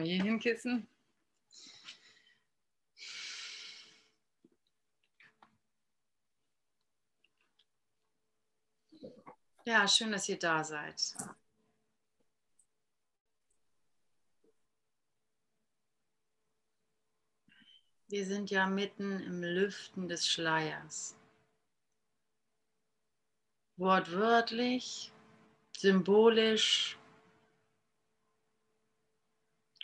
[0.00, 0.88] Mal hier hinkissen.
[9.66, 11.14] Ja, schön, dass ihr da seid.
[18.08, 21.14] Wir sind ja mitten im Lüften des Schleiers.
[23.76, 25.12] Wortwörtlich,
[25.76, 26.99] symbolisch,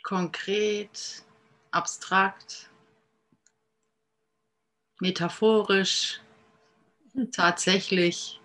[0.07, 1.25] konkret,
[1.71, 2.69] abstrakt,
[5.01, 6.21] metaphorisch,
[7.33, 8.39] tatsächlich,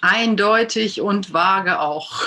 [0.00, 2.26] eindeutig und vage auch.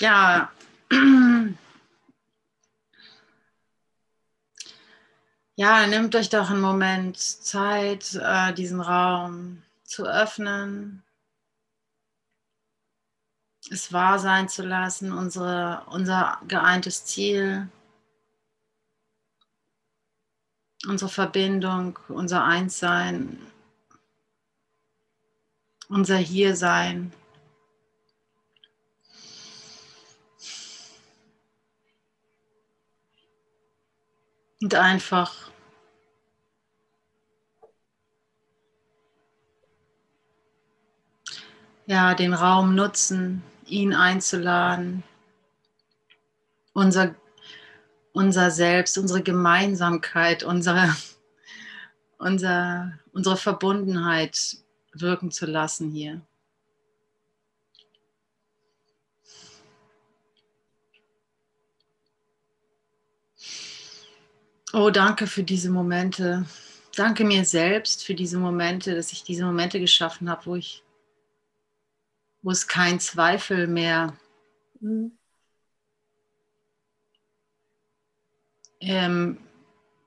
[0.00, 0.50] Ja,
[5.58, 11.02] ja, nehmt euch doch einen Moment Zeit, äh, diesen Raum zu öffnen,
[13.68, 17.68] es wahr sein zu lassen, unsere, unser geeintes Ziel,
[20.86, 23.44] unsere Verbindung, unser Einssein,
[25.88, 27.12] unser Hiersein.
[34.60, 35.47] Und einfach
[41.88, 45.02] ja, den Raum nutzen, ihn einzuladen,
[46.74, 47.14] unser,
[48.12, 50.94] unser Selbst, unsere Gemeinsamkeit, unsere,
[52.18, 54.58] unser, unsere Verbundenheit
[54.92, 56.20] wirken zu lassen hier.
[64.74, 66.44] Oh, danke für diese Momente.
[66.94, 70.82] Danke mir selbst für diese Momente, dass ich diese Momente geschaffen habe, wo ich,
[72.42, 74.16] wo es kein Zweifel mehr
[74.80, 75.12] mhm.
[78.80, 79.38] ähm,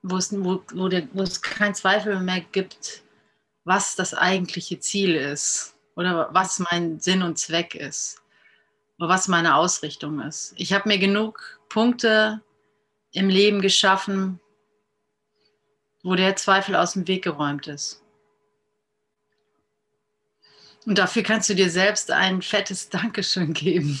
[0.02, 3.02] wo, es, wo, wo, der, wo es kein Zweifel mehr gibt,
[3.64, 8.20] was das eigentliche Ziel ist oder was mein Sinn und Zweck ist
[8.98, 10.54] oder was meine Ausrichtung ist.
[10.56, 12.42] Ich habe mir genug Punkte
[13.12, 14.40] im Leben geschaffen,
[16.02, 18.01] wo der Zweifel aus dem Weg geräumt ist.
[20.84, 24.00] Und dafür kannst du dir selbst ein fettes Dankeschön geben,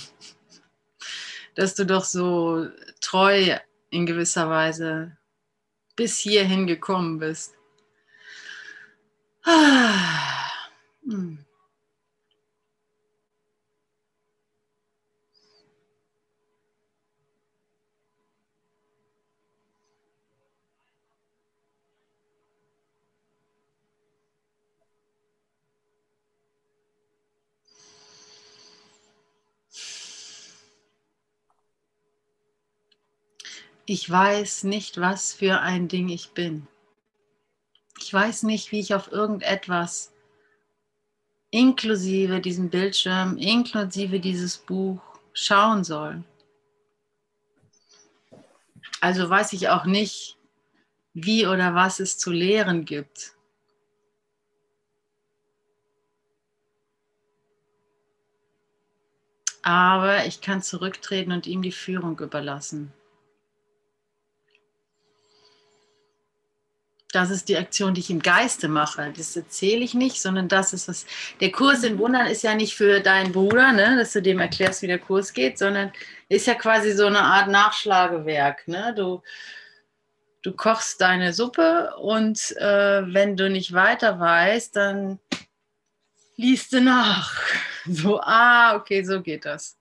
[1.54, 2.66] dass du doch so
[3.00, 3.56] treu
[3.90, 5.16] in gewisser Weise
[5.96, 7.54] bis hierhin gekommen bist.
[9.44, 10.50] Ah.
[11.04, 11.44] Hm.
[33.84, 36.68] Ich weiß nicht, was für ein Ding ich bin.
[38.00, 40.12] Ich weiß nicht, wie ich auf irgendetwas,
[41.50, 45.00] inklusive diesem Bildschirm, inklusive dieses Buch,
[45.32, 46.22] schauen soll.
[49.00, 50.38] Also weiß ich auch nicht,
[51.12, 53.32] wie oder was es zu lehren gibt.
[59.62, 62.92] Aber ich kann zurücktreten und ihm die Führung überlassen.
[67.12, 69.12] Das ist die Aktion, die ich im Geiste mache.
[69.14, 71.06] Das erzähle ich nicht, sondern das ist was.
[71.40, 74.80] Der Kurs in Wundern ist ja nicht für deinen Bruder, ne, dass du dem erklärst,
[74.80, 75.92] wie der Kurs geht, sondern
[76.30, 78.66] ist ja quasi so eine Art Nachschlagewerk.
[78.66, 78.94] Ne?
[78.96, 79.22] Du,
[80.40, 85.18] du kochst deine Suppe und äh, wenn du nicht weiter weißt, dann
[86.36, 87.38] liest du nach.
[87.84, 89.76] So, ah, okay, so geht das.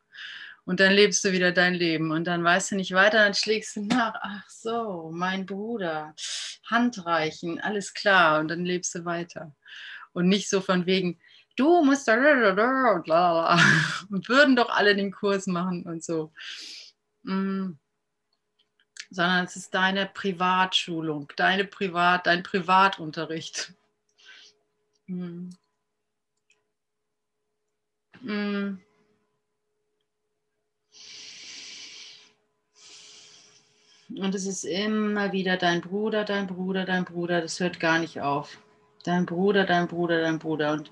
[0.65, 3.75] Und dann lebst du wieder dein Leben und dann weißt du nicht weiter, dann schlägst
[3.75, 6.13] du nach, ach so, mein Bruder,
[6.69, 9.55] Handreichen, alles klar und dann lebst du weiter.
[10.13, 11.19] Und nicht so von wegen,
[11.55, 12.29] du musst da und
[14.29, 16.31] würden doch alle den Kurs machen und so.
[17.23, 17.73] Mm.
[19.09, 23.73] Sondern es ist deine Privatschulung, deine Privat, dein Privatunterricht.
[25.07, 25.49] Mm.
[28.21, 28.79] Mm.
[34.19, 37.41] Und es ist immer wieder dein Bruder, dein Bruder, dein Bruder.
[37.41, 38.57] Das hört gar nicht auf.
[39.03, 40.73] Dein Bruder, dein Bruder, dein Bruder.
[40.73, 40.91] Und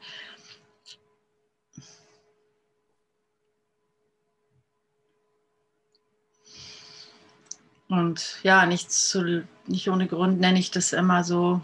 [7.88, 11.62] Und ja, nichts zu, nicht ohne Grund nenne ich das immer so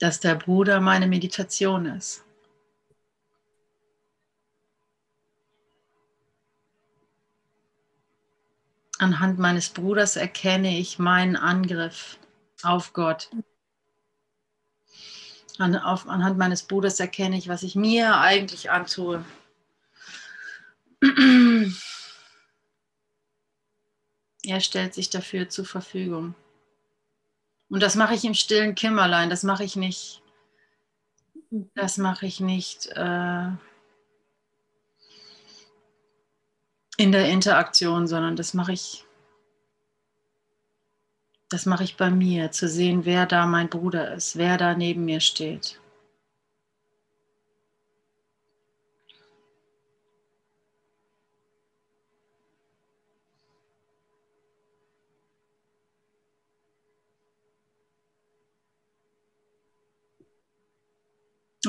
[0.00, 2.24] dass der Bruder meine Meditation ist.
[9.00, 12.18] Anhand meines Bruders erkenne ich meinen Angriff
[12.62, 13.30] auf Gott.
[15.56, 19.24] An, auf, anhand meines Bruders erkenne ich, was ich mir eigentlich antue.
[24.44, 26.34] Er stellt sich dafür zur Verfügung.
[27.70, 30.20] Und das mache ich im stillen Kimmerlein, das mache ich nicht.
[31.74, 33.48] Das mache ich nicht äh,
[37.00, 39.06] in der Interaktion, sondern das mache ich,
[41.48, 45.06] das mache ich bei mir, zu sehen, wer da mein Bruder ist, wer da neben
[45.06, 45.80] mir steht.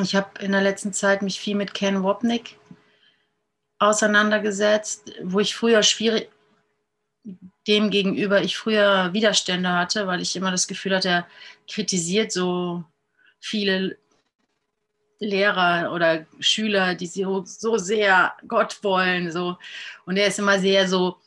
[0.01, 2.57] Ich habe in der letzten Zeit mich viel mit Ken Wapnick
[3.81, 6.29] auseinandergesetzt, wo ich früher schwierig,
[7.67, 11.27] dem gegenüber ich früher Widerstände hatte, weil ich immer das Gefühl hatte, er
[11.67, 12.83] kritisiert so
[13.39, 13.97] viele
[15.19, 19.31] Lehrer oder Schüler, die so, so sehr Gott wollen.
[19.31, 19.57] So.
[20.05, 21.17] Und er ist immer sehr so,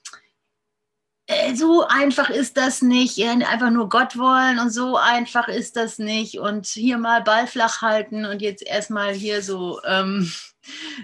[1.26, 5.98] äh, so einfach ist das nicht, einfach nur Gott wollen und so einfach ist das
[5.98, 10.30] nicht und hier mal Ball flach halten und jetzt erstmal hier so, ähm,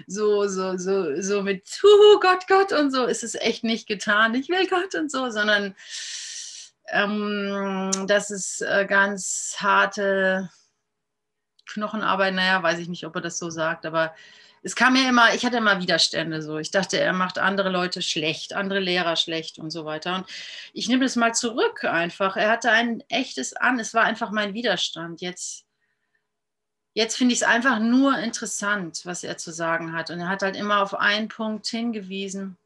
[0.07, 4.35] so, so, so, so mit Huhu, Gott, Gott und so ist es echt nicht getan,
[4.35, 5.75] ich will Gott und so, sondern
[6.89, 10.49] ähm, das ist äh, ganz harte
[11.67, 14.13] Knochenarbeit, naja, weiß ich nicht, ob er das so sagt, aber
[14.63, 16.59] es kam mir immer, ich hatte immer Widerstände so.
[16.59, 20.15] Ich dachte, er macht andere Leute schlecht, andere Lehrer schlecht und so weiter.
[20.15, 20.25] Und
[20.73, 22.37] ich nehme das mal zurück einfach.
[22.37, 25.21] Er hatte ein echtes An, es war einfach mein Widerstand.
[25.21, 25.65] Jetzt,
[26.93, 30.09] jetzt finde ich es einfach nur interessant, was er zu sagen hat.
[30.09, 32.57] Und er hat halt immer auf einen Punkt hingewiesen,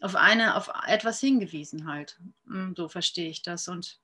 [0.00, 2.18] auf eine, auf etwas hingewiesen halt.
[2.46, 3.68] Hm, so verstehe ich das.
[3.68, 3.98] Und,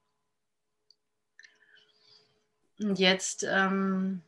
[2.79, 3.45] und jetzt.
[3.49, 4.23] Ähm,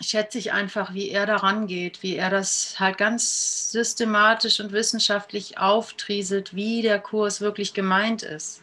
[0.00, 5.58] schätze ich einfach, wie er daran geht, wie er das halt ganz systematisch und wissenschaftlich
[5.58, 8.62] auftrieselt, wie der Kurs wirklich gemeint ist.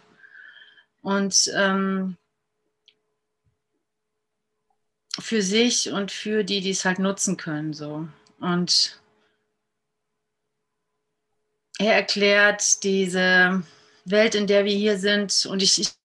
[1.02, 2.18] Und ähm,
[5.22, 7.74] für sich und für die, die es halt nutzen können.
[7.74, 8.08] So.
[8.40, 9.02] Und
[11.80, 13.64] er erklärt diese
[14.06, 15.46] Welt, in der wir hier sind.
[15.46, 15.96] Und ich, ich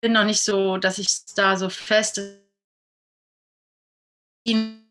[0.00, 2.20] bin noch nicht so, dass ich da so fest
[4.44, 4.84] ihn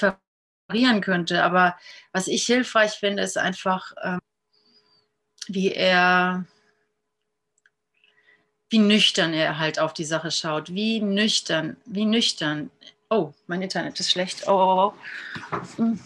[0.00, 1.42] reparieren könnte.
[1.42, 1.78] Aber
[2.12, 4.20] was ich hilfreich finde, ist einfach, ähm,
[5.48, 6.46] wie er,
[8.68, 10.72] wie nüchtern er halt auf die Sache schaut.
[10.74, 12.70] Wie nüchtern, wie nüchtern.
[13.10, 14.48] Oh, mein Internet ist schlecht.
[14.48, 14.92] Oh, oh,
[15.52, 15.76] oh.
[15.76, 16.00] Hm.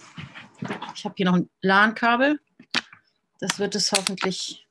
[0.95, 2.39] Ich habe hier noch ein LAN-Kabel.
[3.39, 4.67] Das wird es hoffentlich.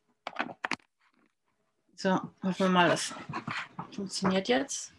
[1.95, 2.11] So,
[2.43, 3.13] hoffen wir mal, das
[3.91, 4.93] funktioniert jetzt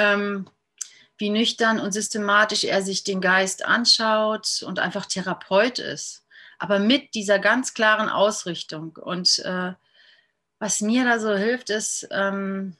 [0.00, 0.46] ähm,
[1.18, 6.24] wie nüchtern und systematisch er sich den Geist anschaut und einfach Therapeut ist,
[6.58, 8.96] aber mit dieser ganz klaren Ausrichtung.
[8.96, 9.74] Und äh,
[10.60, 12.76] was mir da so hilft, ist, ähm,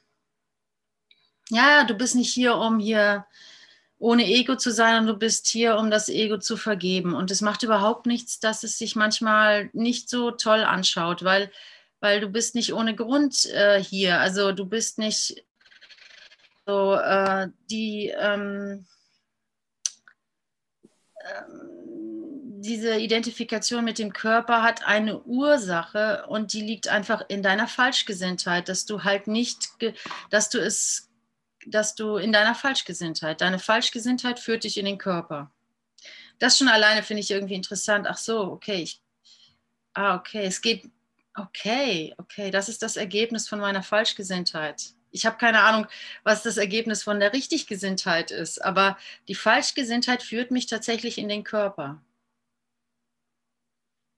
[1.49, 3.25] ja, du bist nicht hier, um hier
[3.97, 7.13] ohne Ego zu sein und du bist hier, um das Ego zu vergeben.
[7.13, 11.51] Und es macht überhaupt nichts, dass es sich manchmal nicht so toll anschaut, weil,
[11.99, 14.19] weil du bist nicht ohne Grund äh, hier.
[14.19, 15.43] Also du bist nicht
[16.65, 18.85] so, äh, die ähm,
[21.23, 22.10] ähm,
[22.61, 28.69] diese Identifikation mit dem Körper hat eine Ursache und die liegt einfach in deiner Falschgesinntheit,
[28.69, 29.69] dass du halt nicht,
[30.29, 31.09] dass du es,
[31.65, 35.51] dass du in deiner Falschgesinntheit, deine Falschgesinntheit führt dich in den Körper.
[36.39, 38.07] Das schon alleine finde ich irgendwie interessant.
[38.07, 39.01] Ach so, okay, ich,
[39.93, 40.89] ah, okay, es geht,
[41.35, 45.87] okay, okay, das ist das Ergebnis von meiner Falschgesinntheit ich habe keine Ahnung,
[46.23, 51.43] was das Ergebnis von der Richtiggesinntheit ist, aber die Falschgesinntheit führt mich tatsächlich in den
[51.43, 52.01] Körper.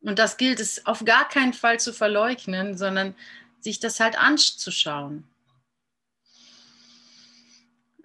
[0.03, 3.15] Und das gilt es auf gar keinen Fall zu verleugnen, sondern
[3.61, 5.23] sich das halt anzuschauen.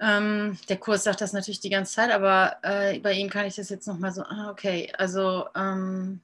[0.00, 3.56] Ähm, der Kurs sagt das natürlich die ganze Zeit, aber äh, bei ihm kann ich
[3.56, 6.20] das jetzt nochmal so, ah, okay, also ähm,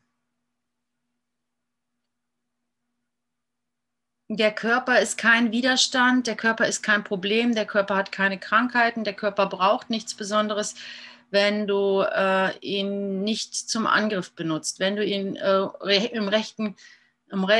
[4.28, 9.02] der Körper ist kein Widerstand, der Körper ist kein Problem, der Körper hat keine Krankheiten,
[9.02, 10.76] der Körper braucht nichts Besonderes,
[11.34, 16.76] wenn du äh, ihn nicht zum Angriff benutzt, wenn du ihn äh, im rechten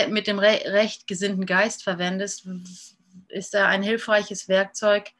[0.08, 2.46] mit dem recht gesinnten Geist verwendest,
[3.28, 5.10] ist er ein hilfreiches Werkzeug,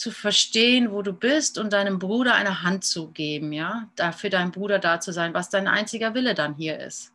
[0.00, 4.50] zu verstehen, wo du bist und deinem Bruder eine Hand zu geben, ja, für deinen
[4.50, 7.12] Bruder da zu sein, was dein einziger Wille dann hier ist.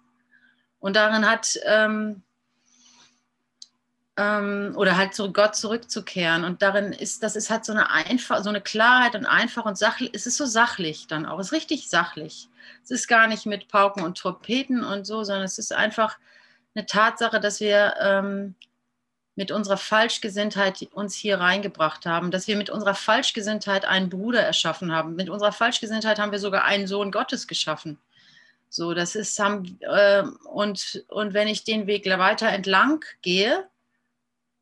[0.78, 2.22] Und darin hat, ähm,
[4.18, 6.46] oder halt zu Gott zurückzukehren.
[6.46, 9.78] Und darin ist, das ist halt so eine einfach, so eine Klarheit und einfach und
[9.78, 12.48] sachlich, es ist so sachlich dann auch, es ist richtig sachlich.
[12.84, 16.18] Es ist gar nicht mit Pauken und Trompeten und so, sondern es ist einfach
[16.76, 18.56] eine Tatsache, dass wir ähm,
[19.36, 24.94] mit unserer Falschgesinntheit uns hier reingebracht haben, dass wir mit unserer Falschgesinntheit einen Bruder erschaffen
[24.94, 25.16] haben.
[25.16, 28.00] Mit unserer Falschgesinntheit haben wir sogar einen Sohn Gottes geschaffen.
[28.70, 33.68] So, das ist haben, äh, und, und wenn ich den Weg weiter entlang gehe,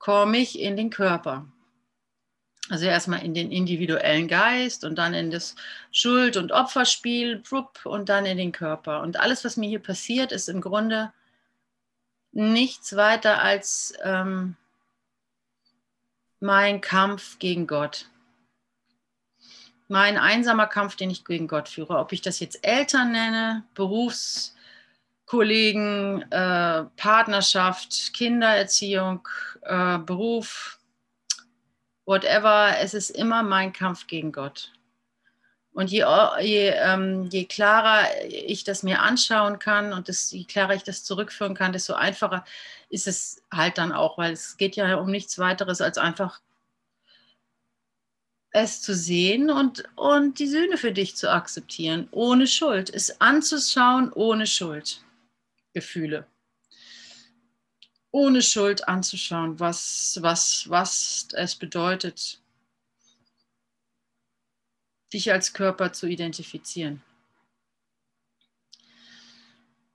[0.03, 1.45] komme ich in den Körper.
[2.69, 5.55] Also erstmal in den individuellen Geist und dann in das
[5.93, 7.41] Schuld- und Opferspiel
[7.85, 8.99] und dann in den Körper.
[9.01, 11.13] Und alles, was mir hier passiert, ist im Grunde
[12.33, 14.57] nichts weiter als ähm,
[16.41, 18.09] mein Kampf gegen Gott.
[19.87, 21.97] Mein einsamer Kampf, den ich gegen Gott führe.
[21.97, 23.63] Ob ich das jetzt Eltern nenne,
[25.33, 29.27] Berufskollegen, äh, Partnerschaft, Kindererziehung,
[29.63, 30.79] äh, Beruf,
[32.05, 34.71] whatever, es ist immer mein Kampf gegen Gott.
[35.71, 36.05] Und je,
[36.39, 41.03] je, ähm, je, klarer ich das mir anschauen kann und das, je klarer ich das
[41.03, 42.45] zurückführen kann, desto einfacher
[42.89, 46.41] ist es halt dann auch, weil es geht ja um nichts weiteres als einfach
[48.51, 54.13] es zu sehen und, und die Sühne für dich zu akzeptieren, ohne Schuld, es anzuschauen
[54.13, 55.03] ohne Schuld,
[55.73, 56.27] Gefühle.
[58.11, 62.39] Ohne Schuld anzuschauen, was, was, was es bedeutet,
[65.11, 67.01] dich als Körper zu identifizieren.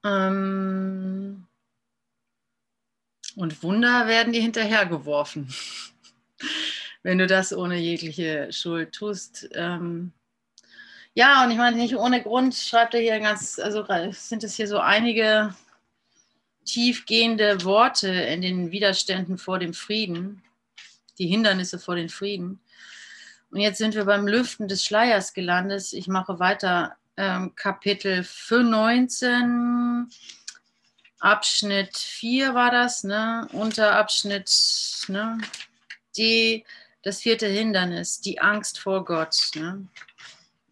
[0.05, 1.47] Ähm,
[3.37, 5.53] und Wunder werden dir hinterhergeworfen,
[7.03, 9.49] wenn du das ohne jegliche Schuld tust.
[9.53, 10.13] Ähm,
[11.15, 14.69] ja, und ich meine, nicht ohne Grund schreibt er hier ganz, also sind es hier
[14.69, 15.55] so einige
[16.69, 20.43] tiefgehende Worte in den Widerständen vor dem Frieden,
[21.19, 22.61] die Hindernisse vor dem Frieden.
[23.51, 25.93] Und jetzt sind wir beim Lüften des Schleiers gelandet.
[25.93, 30.09] Ich mache weiter ähm, Kapitel 19
[31.21, 33.49] Abschnitt 4 war das, ne?
[33.53, 34.51] Unterabschnitt
[35.09, 35.39] ne?
[36.17, 36.65] D,
[37.03, 39.37] das vierte Hindernis, die Angst vor Gott.
[39.57, 39.89] Ne?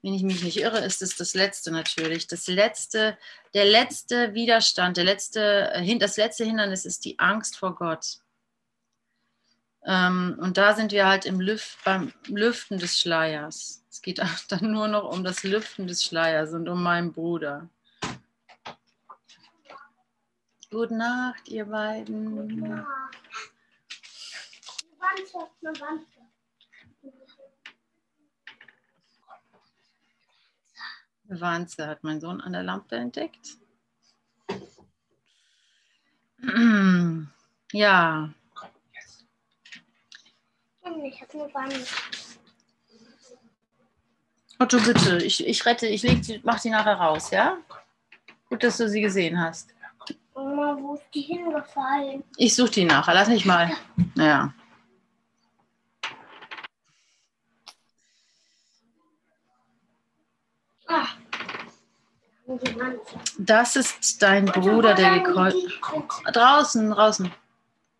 [0.06, 2.28] Wenn ich mich nicht irre, ist es das letzte natürlich.
[2.28, 3.18] Das letzte,
[3.54, 8.20] der letzte Widerstand, der letzte, äh, das letzte Hindernis ist die Angst vor Gott.
[9.84, 13.82] Ähm, und da sind wir halt im Lüft, beim Lüften des Schleiers.
[13.90, 17.68] Es geht dann nur noch um das Lüften des Schleiers und um meinen Bruder.
[20.70, 22.64] Gute Nacht, ihr beiden.
[22.64, 22.86] Ja.
[25.00, 26.15] Eine
[31.28, 33.56] Wanze hat mein Sohn an der Lampe entdeckt.
[37.72, 38.30] Ja.
[41.02, 41.86] Ich habe eine Wanze.
[44.58, 47.58] Otto, bitte, ich, ich rette, ich leg die, mach die nachher raus, ja?
[48.48, 49.74] Gut, dass du sie gesehen hast.
[50.34, 52.22] Mama, wo ist die hingefallen?
[52.36, 53.70] Ich suche die nachher, lass mich mal.
[54.14, 54.54] Ja.
[63.38, 65.58] Das ist dein Bruder, der gekreuzt.
[66.32, 67.32] Draußen, draußen.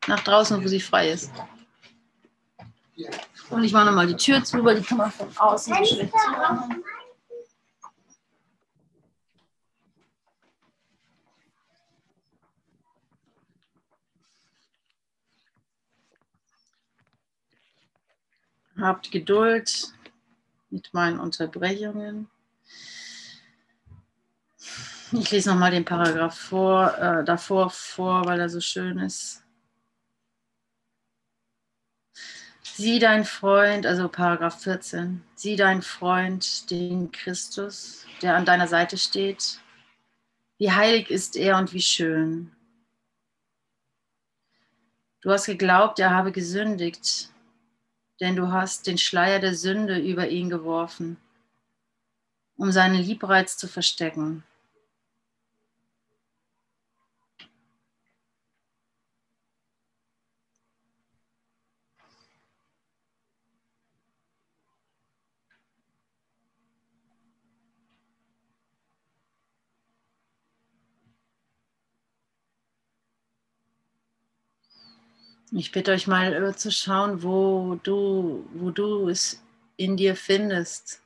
[0.07, 1.33] Nach draußen, wo sie frei ist.
[3.51, 6.85] Und ich mache nochmal die Tür zu, weil die kann man von außen schlecht zumachen.
[18.79, 19.93] Habt Geduld
[20.71, 22.29] mit meinen Unterbrechungen.
[25.13, 29.43] Ich lese nochmal den Paragraph vor, äh, davor vor, weil er so schön ist.
[32.63, 38.99] Sieh dein Freund, also Paragraph 14, sieh dein Freund, den Christus, der an deiner Seite
[38.99, 39.61] steht.
[40.59, 42.53] Wie heilig ist er und wie schön.
[45.23, 47.31] Du hast geglaubt, er habe gesündigt,
[48.21, 51.17] denn du hast den Schleier der Sünde über ihn geworfen,
[52.57, 54.45] um seinen Liebreiz zu verstecken.
[75.59, 79.43] Ich bitte euch mal äh, zu schauen, wo du, wo du es
[79.79, 81.01] in dir findest.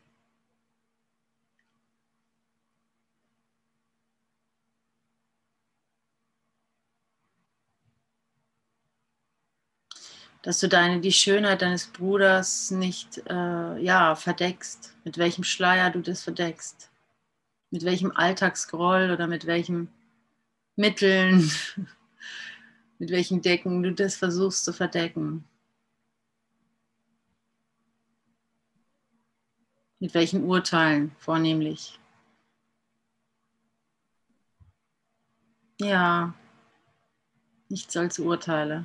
[10.43, 16.01] dass du deine, die Schönheit deines Bruders nicht äh, ja, verdeckst, mit welchem Schleier du
[16.01, 16.91] das verdeckst,
[17.71, 19.93] mit welchem Alltagsgroll oder mit welchen
[20.77, 21.51] Mitteln,
[23.01, 25.45] mit welchen Decken du das versuchst zu verdecken.
[29.99, 31.99] Mit welchen Urteilen vornehmlich.
[35.79, 36.35] Ja,
[37.71, 38.85] nichts als Urteile.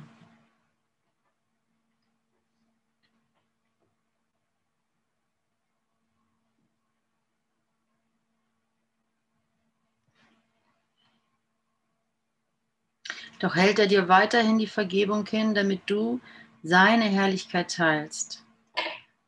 [13.38, 16.20] Doch hält er dir weiterhin die Vergebung hin, damit du
[16.62, 18.44] seine Herrlichkeit teilst.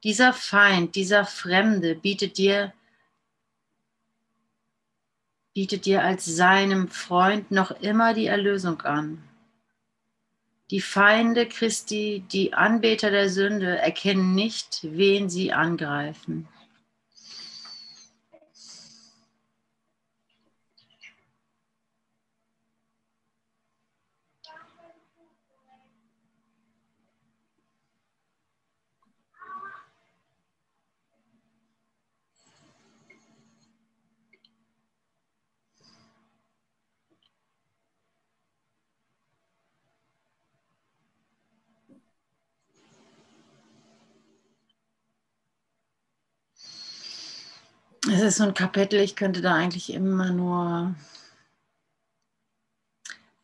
[0.05, 2.73] Dieser Feind, dieser Fremde bietet dir,
[5.53, 9.23] bietet dir als seinem Freund noch immer die Erlösung an.
[10.71, 16.47] Die Feinde Christi, die Anbeter der Sünde, erkennen nicht, wen sie angreifen.
[48.28, 50.94] Es ist so ein Kapitel, ich könnte da eigentlich immer nur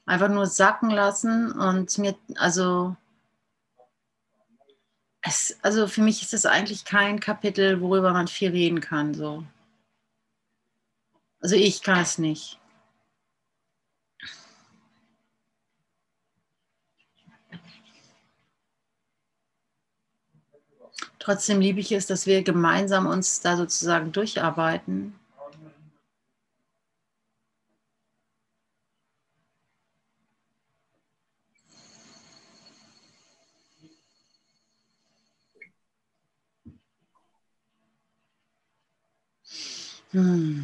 [0.05, 2.95] einfach nur sacken lassen und mir, also,
[5.23, 9.15] es, also für mich ist es eigentlich kein Kapitel, worüber man viel reden kann.
[9.15, 9.47] So.
[11.41, 12.61] Also ich kann es nicht.
[21.25, 25.15] Trotzdem liebe ich es, dass wir gemeinsam uns da sozusagen durcharbeiten.
[40.13, 40.64] Hm.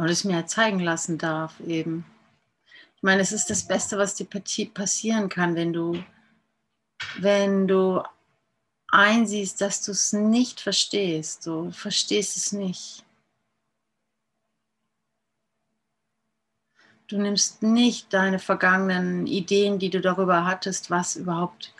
[0.00, 2.06] Und es mir zeigen lassen darf eben.
[2.96, 6.02] Ich meine, es ist das Beste, was dir passieren kann, wenn du,
[7.18, 8.02] wenn du
[8.88, 11.46] einsiehst, dass du es nicht verstehst.
[11.46, 13.04] Du verstehst es nicht.
[17.06, 21.74] Du nimmst nicht deine vergangenen Ideen, die du darüber hattest, was überhaupt,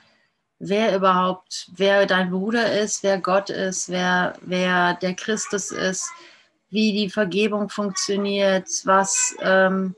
[0.58, 6.10] wer überhaupt, wer dein Bruder ist, wer Gott ist, wer, wer der Christus ist,
[6.70, 9.94] wie die Vergebung funktioniert, was, ähm,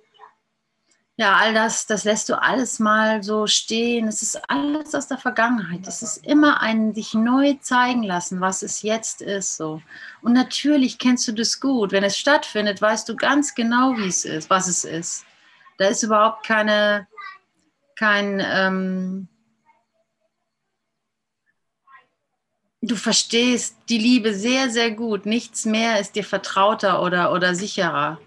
[1.16, 4.08] ja, all das, das lässt du alles mal so stehen.
[4.08, 5.86] Es ist alles aus der Vergangenheit.
[5.86, 9.56] Es ist immer ein sich neu zeigen lassen, was es jetzt ist.
[9.56, 9.82] So.
[10.22, 11.92] Und natürlich kennst du das gut.
[11.92, 15.26] Wenn es stattfindet, weißt du ganz genau, wie es ist, was es ist.
[15.76, 17.06] Da ist überhaupt keine,
[17.94, 19.28] kein, ähm,
[22.82, 25.24] du verstehst die Liebe sehr, sehr gut.
[25.24, 28.20] Nichts mehr ist dir vertrauter oder, oder sicherer.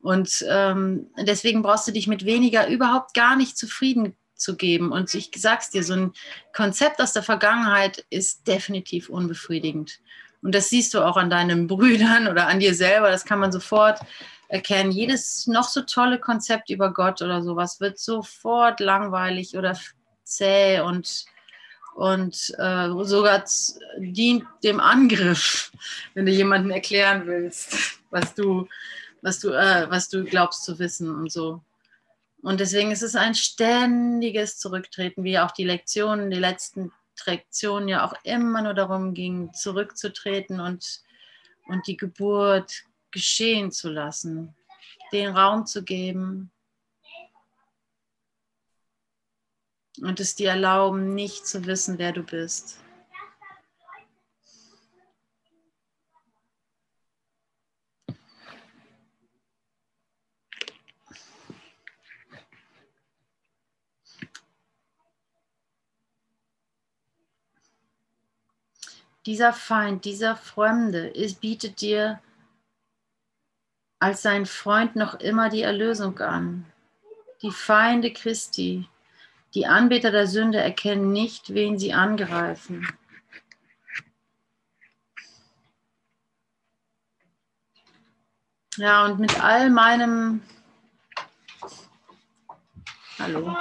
[0.00, 4.90] Und ähm, deswegen brauchst du dich mit weniger überhaupt gar nicht zufrieden zu geben.
[4.90, 6.12] Und ich sag's dir, so ein
[6.54, 10.00] Konzept aus der Vergangenheit ist definitiv unbefriedigend.
[10.42, 13.10] Und das siehst du auch an deinen Brüdern oder an dir selber.
[13.10, 14.00] Das kann man sofort
[14.48, 14.90] erkennen.
[14.90, 19.78] Jedes noch so tolle Konzept über Gott oder sowas wird sofort langweilig oder
[20.24, 21.26] zäh und
[21.94, 23.44] und äh, sogar
[23.98, 25.72] dient dem Angriff,
[26.14, 28.68] wenn du jemandem erklären willst, was du,
[29.22, 31.62] was du, äh, was du glaubst zu wissen und so.
[32.42, 36.92] Und deswegen ist es ein ständiges Zurücktreten, wie auch die Lektionen, die letzten
[37.26, 41.02] Lektionen ja auch immer nur darum ging, zurückzutreten und,
[41.66, 44.54] und die Geburt geschehen zu lassen,
[45.12, 46.50] den Raum zu geben,
[50.00, 52.80] und es dir erlauben, nicht zu wissen, wer du bist.
[69.26, 72.20] dieser Feind, dieser Fremde ist, bietet dir
[74.00, 76.66] als sein Freund noch immer die Erlösung an.
[77.42, 78.88] Die Feinde Christi,
[79.54, 82.86] die Anbeter der Sünde erkennen nicht, wen sie angreifen.
[88.76, 90.42] Ja, und mit all meinem,
[93.18, 93.56] hallo,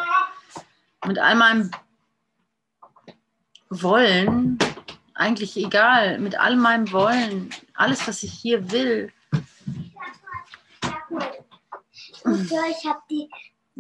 [1.06, 1.72] mit all meinem
[3.70, 4.58] Wollen,
[5.16, 9.12] eigentlich egal, mit all meinem Wollen, alles, was ich hier will,
[12.26, 13.30] ich habe die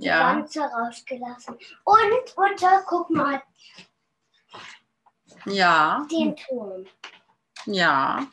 [0.02, 1.56] ja, Pflanze rausgelassen.
[1.84, 3.42] Und, Mutter, guck mal,
[5.46, 6.86] ja, den Turm.
[7.66, 8.28] ja,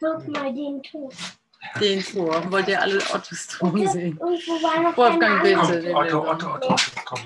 [0.00, 1.10] Guck mal den Turm.
[1.80, 2.50] den Turm.
[2.52, 4.18] Wollt ihr alle Ottos Turm Und sehen?
[4.18, 5.94] Irgendwo war noch Wolfgang, bitte.
[5.94, 7.20] Otto, Otto, Otto, Otto, komm.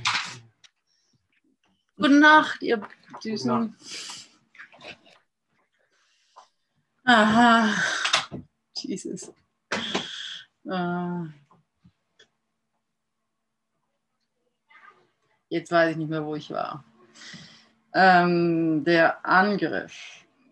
[1.97, 2.81] Gute Nacht, ihr
[3.21, 3.77] Süßen.
[7.05, 7.69] Aha.
[8.77, 9.33] Jesus.
[10.65, 11.44] Äh.
[15.55, 16.83] Jetzt weiß ich nicht mehr, wo ich war.
[17.95, 19.95] Ähm, der Angriff.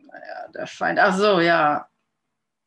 [0.06, 1.00] Naja, der Feind.
[1.00, 1.88] Ach so, ja.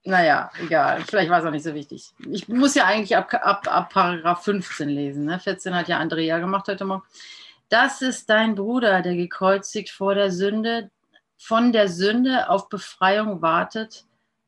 [0.04, 1.02] Naja, egal.
[1.08, 2.14] Vielleicht war es auch nicht so wichtig.
[2.30, 5.24] Ich muss ja eigentlich ab, ab, ab Paragraph 15 lesen.
[5.24, 5.40] Ne?
[5.40, 7.04] 14 hat ja Andrea gemacht heute Morgen.
[7.70, 10.92] Das ist dein Bruder, der gekreuzigt vor der Sünde,
[11.38, 14.04] von der Sünde auf Befreiung wartet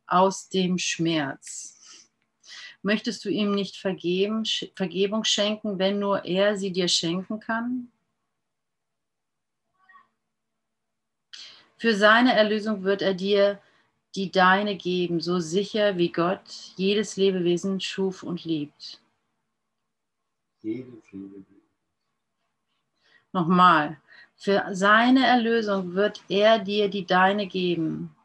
[0.07, 1.76] aus dem Schmerz.
[2.81, 4.43] Möchtest du ihm nicht vergeben,
[4.75, 7.91] Vergebung schenken, wenn nur er sie dir schenken kann?
[11.77, 13.61] Für seine Erlösung wird er dir
[14.15, 18.99] die deine geben, so sicher wie Gott jedes Lebewesen schuf und liebt.
[20.63, 21.45] Jedes Leben.
[23.31, 24.01] Nochmal,
[24.35, 28.15] für seine Erlösung wird er dir die deine geben,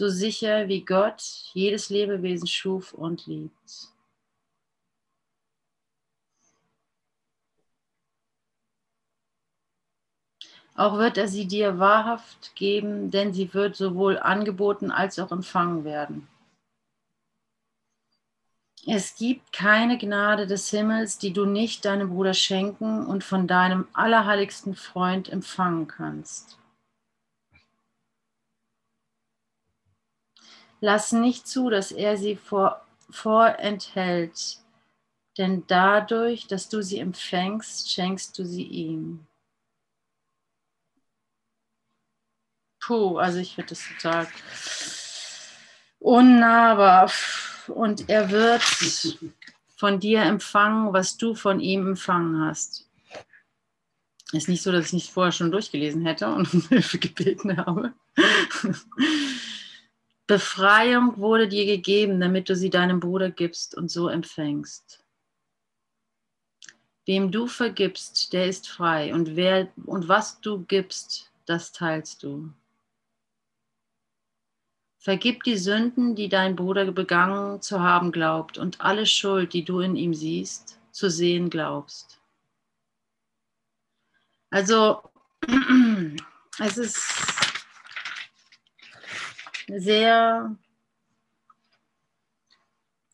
[0.00, 1.20] so sicher wie Gott
[1.52, 3.92] jedes Lebewesen schuf und liebt.
[10.74, 15.84] Auch wird er sie dir wahrhaft geben, denn sie wird sowohl angeboten als auch empfangen
[15.84, 16.26] werden.
[18.86, 23.86] Es gibt keine Gnade des Himmels, die du nicht deinem Bruder schenken und von deinem
[23.92, 26.59] allerheiligsten Freund empfangen kannst.
[30.80, 34.58] Lass nicht zu, dass er sie vor, vorenthält,
[35.38, 39.26] denn dadurch, dass du sie empfängst, schenkst du sie ihm.
[42.80, 44.26] Puh, also ich finde das total
[45.98, 47.10] unnahbar.
[47.68, 48.62] Und er wird
[49.76, 52.88] von dir empfangen, was du von ihm empfangen hast.
[54.32, 57.92] Ist nicht so, dass ich nicht vorher schon durchgelesen hätte und um Hilfe gebeten habe.
[60.30, 65.04] Befreiung wurde dir gegeben, damit du sie deinem Bruder gibst und so empfängst.
[67.04, 69.12] Wem du vergibst, der ist frei.
[69.12, 72.52] Und, wer, und was du gibst, das teilst du.
[74.98, 79.80] Vergib die Sünden, die dein Bruder begangen zu haben glaubt, und alle Schuld, die du
[79.80, 82.20] in ihm siehst, zu sehen glaubst.
[84.50, 85.02] Also,
[86.60, 87.39] es ist
[89.78, 90.56] sehr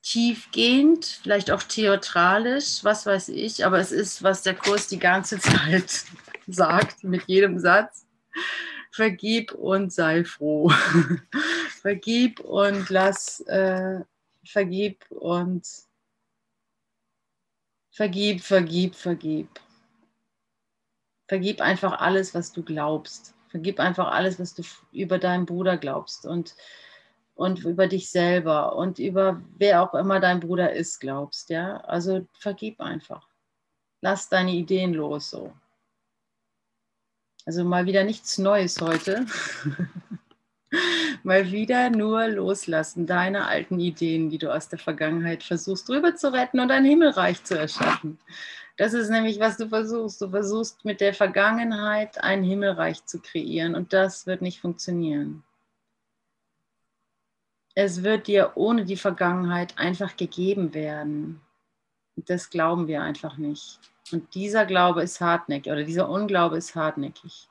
[0.03, 5.38] tiefgehend, vielleicht auch theatralisch, was weiß ich, aber es ist, was der Kurs die ganze
[5.40, 6.05] Zeit
[6.47, 8.07] sagt, mit jedem Satz.
[8.92, 10.71] Vergib und sei froh.
[11.81, 14.01] vergib und lass, äh,
[14.45, 15.66] vergib und
[17.90, 19.61] vergib, vergib, vergib.
[21.29, 23.36] Vergib einfach alles, was du glaubst.
[23.57, 26.55] Vergib einfach alles, was du über deinen Bruder glaubst und,
[27.35, 31.49] und über dich selber und über wer auch immer dein Bruder ist, glaubst.
[31.49, 31.79] Ja?
[31.79, 33.27] Also vergib einfach.
[34.03, 35.55] Lass deine Ideen los so.
[37.47, 39.25] Also mal wieder nichts Neues heute.
[41.23, 46.31] mal wieder nur loslassen, deine alten Ideen, die du aus der Vergangenheit versuchst, drüber zu
[46.31, 48.19] retten und ein Himmelreich zu erschaffen.
[48.77, 50.21] Das ist nämlich, was du versuchst.
[50.21, 55.43] Du versuchst mit der Vergangenheit ein Himmelreich zu kreieren und das wird nicht funktionieren.
[57.75, 61.41] Es wird dir ohne die Vergangenheit einfach gegeben werden.
[62.17, 63.81] Das glauben wir einfach nicht.
[64.12, 67.49] Und dieser Glaube ist hartnäckig oder dieser Unglaube ist hartnäckig.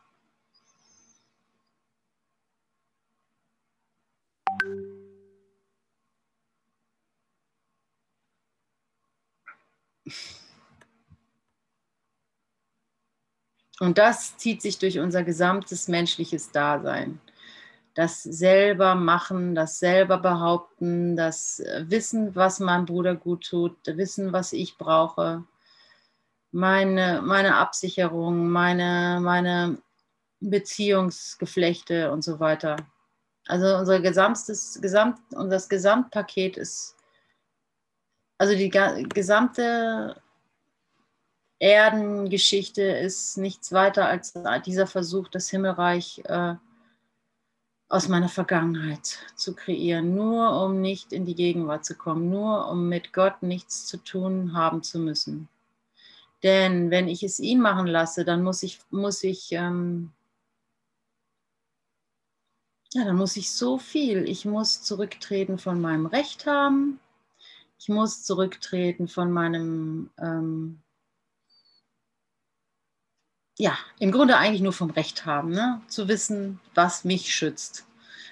[13.86, 17.22] Und das zieht sich durch unser gesamtes menschliches Dasein.
[17.94, 24.54] Das selber machen, das selber behaupten, das Wissen, was meinem Bruder gut tut, Wissen, was
[24.54, 25.44] ich brauche,
[26.52, 29.78] meine, meine Absicherung, meine, meine
[30.40, 32.78] Beziehungsgeflechte und so weiter.
[33.48, 36.96] Also unser gesamtes, Gesamt, unser Gesamtpaket ist,
[38.40, 40.20] also die gesamte
[41.60, 44.34] Erdengeschichte ist nichts weiter als
[44.66, 46.56] dieser Versuch, das Himmelreich äh,
[47.88, 52.90] aus meiner Vergangenheit zu kreieren, nur um nicht in die Gegenwart zu kommen, nur um
[52.90, 55.48] mit Gott nichts zu tun haben zu müssen.
[56.44, 60.12] Denn wenn ich es ihn machen lasse, dann muss ich, muss ich, ähm,
[62.94, 64.28] ja, dann muss ich so viel.
[64.28, 67.00] Ich muss zurücktreten von meinem Recht haben.
[67.80, 70.82] Ich muss zurücktreten von meinem ähm,
[73.58, 75.82] ja, im Grunde eigentlich nur vom Recht haben, ne?
[75.88, 77.86] zu wissen, was mich schützt,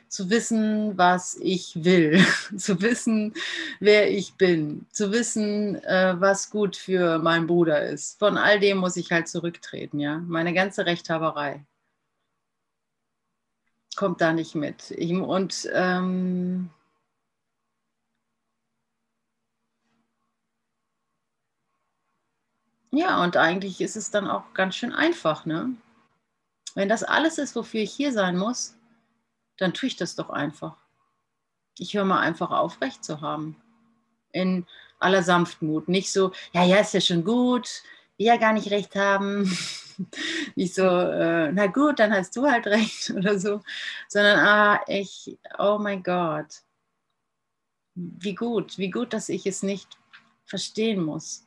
[0.10, 2.26] zu wissen, was ich will,
[2.58, 3.34] zu wissen,
[3.80, 8.20] wer ich bin, zu wissen, äh, was gut für meinen Bruder ist.
[8.20, 10.20] Von all dem muss ich halt zurücktreten, ja.
[10.20, 11.66] Meine ganze Rechthaberei
[13.96, 14.92] kommt da nicht mit.
[14.92, 16.70] Ich, und ähm,
[22.96, 25.76] Ja, und eigentlich ist es dann auch ganz schön einfach, ne?
[26.76, 28.78] Wenn das alles ist, wofür ich hier sein muss,
[29.58, 30.78] dann tue ich das doch einfach.
[31.80, 33.56] Ich höre mal einfach auf, Recht zu haben.
[34.32, 34.68] In
[35.00, 35.88] aller Sanftmut.
[35.90, 37.82] Nicht so, ja, ja, ist ja schon gut,
[38.18, 39.46] will ja gar nicht recht haben.
[40.56, 43.62] nicht so, äh, na gut, dann hast du halt recht oder so.
[44.08, 46.62] Sondern, ah, ich, oh mein Gott.
[47.96, 49.98] Wie gut, wie gut, dass ich es nicht
[50.46, 51.43] verstehen muss.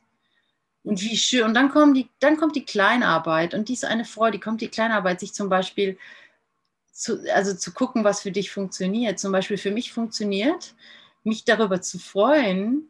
[0.83, 1.43] Und wie schön.
[1.43, 3.53] Und dann, kommen die, dann kommt die Kleinarbeit.
[3.53, 4.37] Und die ist eine Freude.
[4.37, 5.97] Die kommt die Kleinarbeit, sich zum Beispiel
[6.91, 9.19] zu, also zu gucken, was für dich funktioniert.
[9.19, 10.75] Zum Beispiel für mich funktioniert,
[11.23, 12.89] mich darüber zu freuen,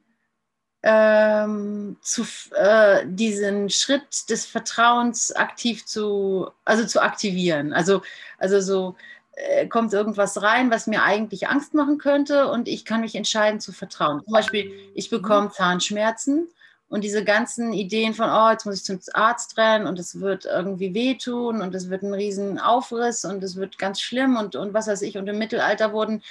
[0.84, 7.74] ähm, zu, äh, diesen Schritt des Vertrauens aktiv zu, also zu aktivieren.
[7.74, 8.02] Also,
[8.38, 8.96] also so
[9.34, 13.60] äh, kommt irgendwas rein, was mir eigentlich Angst machen könnte und ich kann mich entscheiden
[13.60, 14.22] zu vertrauen.
[14.24, 16.48] Zum Beispiel, ich bekomme Zahnschmerzen
[16.90, 20.46] und diese ganzen Ideen von, oh, jetzt muss ich zum Arzt rennen und es wird
[20.46, 24.74] irgendwie wehtun und es wird ein riesen Aufriss und es wird ganz schlimm und, und
[24.74, 25.18] was weiß ich.
[25.18, 26.24] Und im Mittelalter wurden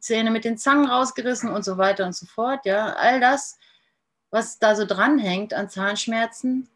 [0.00, 2.64] Zähne mit den Zangen rausgerissen und so weiter und so fort.
[2.64, 3.58] Ja, all das,
[4.30, 6.68] was da so dranhängt an Zahnschmerzen,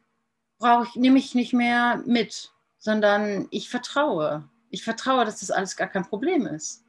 [0.58, 4.44] brauche ich, nehme ich nicht mehr mit, sondern ich vertraue.
[4.68, 6.82] Ich vertraue, dass das alles gar kein Problem ist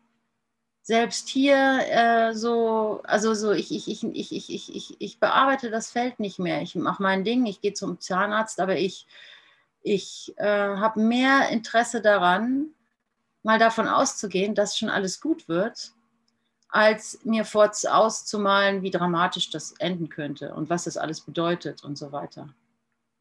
[0.83, 5.71] selbst hier äh, so, also so, ich, ich, ich, ich, ich, ich, ich, ich bearbeite
[5.71, 6.61] das Feld nicht mehr.
[6.61, 9.07] Ich mache mein Ding, ich gehe zum Zahnarzt, aber ich,
[9.81, 12.67] ich äh, habe mehr Interesse daran,
[13.43, 15.93] mal davon auszugehen, dass schon alles gut wird,
[16.67, 21.97] als mir vorz auszumalen, wie dramatisch das enden könnte und was das alles bedeutet und
[21.97, 22.49] so weiter.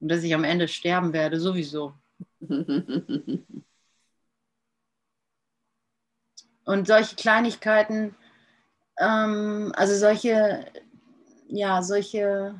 [0.00, 1.94] Und dass ich am Ende sterben werde, sowieso.
[6.64, 8.14] Und solche Kleinigkeiten,
[8.98, 10.66] ähm, also solche,
[11.48, 12.54] ja, solche,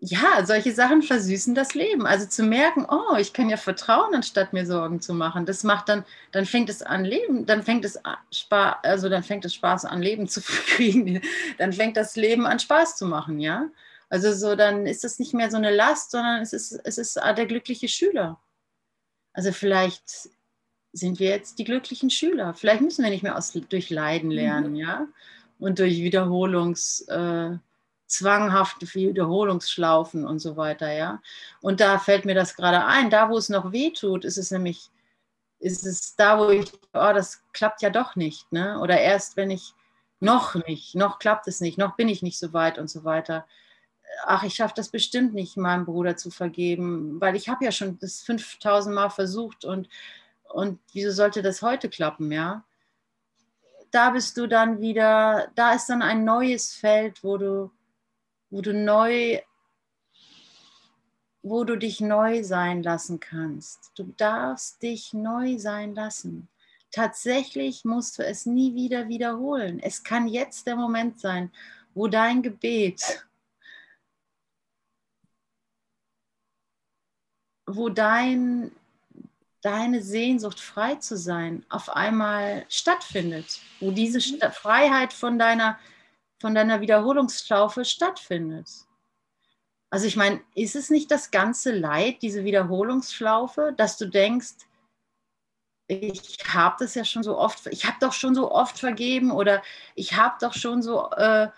[0.00, 2.06] ja, solche Sachen versüßen das Leben.
[2.06, 5.46] Also zu merken, oh, ich kann ja vertrauen, anstatt mir Sorgen zu machen.
[5.46, 7.98] Das macht dann, dann fängt es an Leben, dann fängt es
[8.30, 11.20] Spaß, also dann fängt es Spaß an Leben zu kriegen.
[11.58, 13.68] Dann fängt das Leben an Spaß zu machen, ja.
[14.10, 17.16] Also so, dann ist das nicht mehr so eine Last, sondern es ist, es ist
[17.16, 18.40] der glückliche Schüler.
[19.32, 20.30] Also vielleicht
[20.98, 22.54] sind wir jetzt die glücklichen Schüler.
[22.54, 24.76] Vielleicht müssen wir nicht mehr aus, durch Leiden lernen, mhm.
[24.76, 25.06] ja,
[25.58, 27.56] und durch Wiederholungs, äh,
[28.08, 31.20] zwanghafte Wiederholungsschlaufen und so weiter, ja.
[31.60, 34.50] Und da fällt mir das gerade ein, da wo es noch weh tut, ist es
[34.50, 34.90] nämlich,
[35.60, 38.80] ist es da, wo ich, oh, das klappt ja doch nicht, ne?
[38.80, 39.74] Oder erst, wenn ich
[40.20, 43.46] noch nicht, noch klappt es nicht, noch bin ich nicht so weit und so weiter.
[44.24, 47.98] Ach, ich schaffe das bestimmt nicht, meinem Bruder zu vergeben, weil ich habe ja schon
[47.98, 49.88] das 5000 Mal versucht und
[50.48, 52.64] und wieso sollte das heute klappen, ja?
[53.90, 57.70] Da bist du dann wieder, da ist dann ein neues Feld, wo du,
[58.50, 59.40] wo du neu,
[61.42, 63.92] wo du dich neu sein lassen kannst.
[63.94, 66.48] Du darfst dich neu sein lassen.
[66.90, 69.78] Tatsächlich musst du es nie wieder wiederholen.
[69.80, 71.50] Es kann jetzt der Moment sein,
[71.94, 73.26] wo dein Gebet,
[77.66, 78.70] wo dein
[79.62, 84.52] deine Sehnsucht, frei zu sein, auf einmal stattfindet, wo diese mhm.
[84.52, 85.78] Freiheit von deiner,
[86.40, 88.68] von deiner Wiederholungsschlaufe stattfindet.
[89.90, 94.54] Also ich meine, ist es nicht das ganze Leid, diese Wiederholungsschlaufe, dass du denkst,
[95.88, 99.62] ich habe das ja schon so oft, ich habe doch schon so oft vergeben oder
[99.94, 101.48] ich habe doch schon so, äh,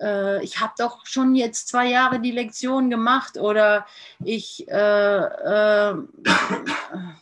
[0.00, 3.86] äh, ich habe doch schon jetzt zwei Jahre die Lektion gemacht oder
[4.24, 5.94] ich, äh, äh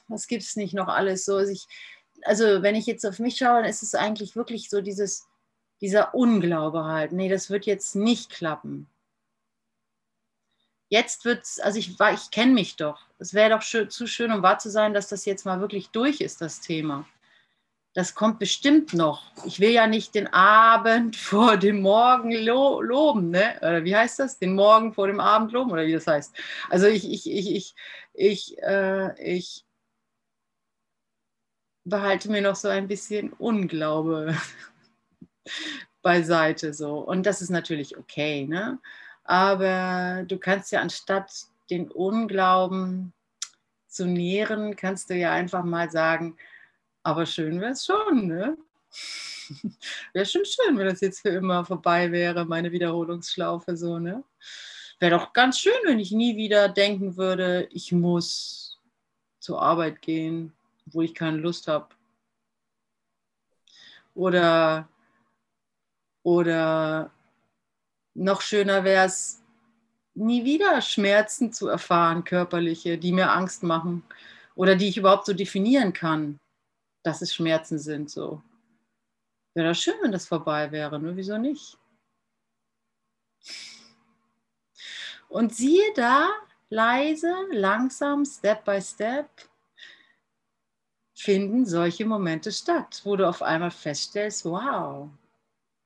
[0.09, 1.37] was gibt es nicht noch alles so.
[1.37, 1.67] Also, ich,
[2.23, 5.27] also wenn ich jetzt auf mich schaue, dann ist es eigentlich wirklich so dieses,
[5.81, 7.13] dieser Unglaube halt.
[7.13, 8.89] Nee, das wird jetzt nicht klappen
[10.89, 13.01] jetzt wird es, also ich, ich kenne mich doch.
[13.19, 15.89] Es wäre doch schön, zu schön, um wahr zu sein, dass das jetzt mal wirklich
[15.91, 17.07] durch ist, das Thema.
[17.99, 19.25] Das kommt bestimmt noch.
[19.45, 23.57] Ich will ja nicht den Abend vor dem Morgen lo loben, ne?
[23.61, 24.39] Oder wie heißt das?
[24.39, 26.33] Den Morgen vor dem Abend loben, oder wie das heißt.
[26.71, 27.75] Also ich, ich, ich, ich,
[28.15, 29.65] ich, äh, ich
[31.83, 34.33] behalte mir noch so ein bisschen Unglaube
[36.01, 37.01] beiseite so.
[37.01, 38.79] Und das ist natürlich okay, ne?
[39.25, 41.33] Aber du kannst ja anstatt
[41.69, 43.13] den Unglauben
[43.89, 46.37] zu nähren, kannst du ja einfach mal sagen,
[47.09, 48.59] aber schön wäre es schon, ne?
[50.13, 54.23] wäre schon schön, wenn das jetzt für immer vorbei wäre, meine Wiederholungsschlaufe so, ne?
[55.01, 58.79] Wäre doch ganz schön, wenn ich nie wieder denken würde, ich muss
[59.41, 60.53] zur Arbeit gehen,
[60.85, 61.89] wo ich keine Lust habe.
[64.15, 64.87] Oder,
[66.23, 67.11] oder
[68.13, 69.43] noch schöner wäre es,
[70.13, 74.03] nie wieder Schmerzen zu erfahren, körperliche, die mir Angst machen
[74.57, 76.41] oder die ich überhaupt so definieren kann,
[77.03, 78.11] dass es Schmerzen sind.
[78.11, 78.43] So.
[79.55, 81.17] Wäre das schön, wenn das vorbei wäre, ne?
[81.17, 81.79] wieso nicht?
[85.29, 86.31] Und siehe da,
[86.71, 89.29] leise, langsam, Step by Step,
[91.15, 95.11] finden solche Momente statt, wo du auf einmal feststellst, wow,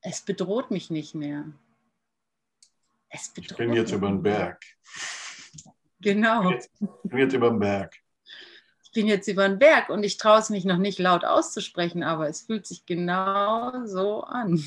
[0.03, 1.45] es bedroht mich nicht mehr.
[3.09, 4.63] Es ich bin jetzt über den Berg.
[6.01, 6.51] Genau.
[6.51, 6.69] Ich
[7.05, 8.02] bin jetzt über den Berg.
[8.93, 12.03] Ich bin jetzt über den Berg und ich traue es mich noch nicht laut auszusprechen,
[12.03, 14.63] aber es fühlt sich genau so an.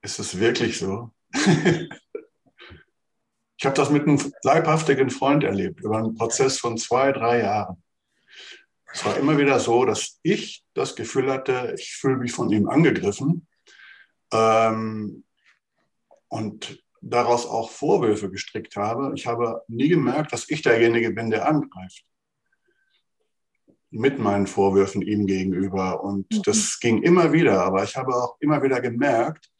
[0.00, 1.12] Ist es wirklich so?
[1.32, 1.88] ich
[3.64, 7.80] habe das mit einem leibhaftigen Freund erlebt, über einen Prozess von zwei, drei Jahren.
[8.92, 12.68] Es war immer wieder so, dass ich das Gefühl hatte, ich fühle mich von ihm
[12.68, 13.46] angegriffen.
[14.32, 15.22] Ähm,
[16.26, 19.12] und daraus auch Vorwürfe gestrickt habe.
[19.14, 22.04] Ich habe nie gemerkt, dass ich derjenige bin, der angreift.
[23.92, 26.02] Mit meinen Vorwürfen ihm gegenüber.
[26.02, 26.42] Und mhm.
[26.44, 27.62] das ging immer wieder.
[27.62, 29.50] Aber ich habe auch immer wieder gemerkt,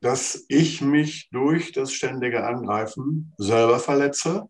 [0.00, 4.48] dass ich mich durch das ständige Angreifen selber verletze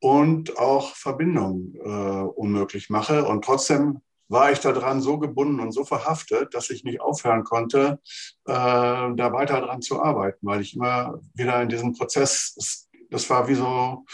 [0.00, 3.24] und auch Verbindungen äh, unmöglich mache.
[3.24, 8.00] Und trotzdem war ich daran so gebunden und so verhaftet, dass ich nicht aufhören konnte,
[8.44, 13.48] äh, da weiter dran zu arbeiten, weil ich immer wieder in diesem Prozess, das war
[13.48, 14.04] wie so,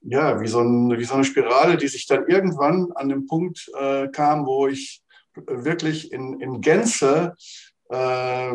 [0.00, 3.70] ja, wie so, ein, wie so eine Spirale, die sich dann irgendwann an den Punkt
[3.78, 5.02] äh, kam, wo ich
[5.34, 7.34] wirklich in, in Gänze
[7.88, 8.52] äh,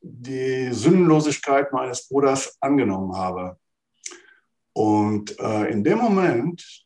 [0.00, 3.58] die Sündenlosigkeit meines Bruders angenommen habe.
[4.72, 6.84] Und äh, in dem Moment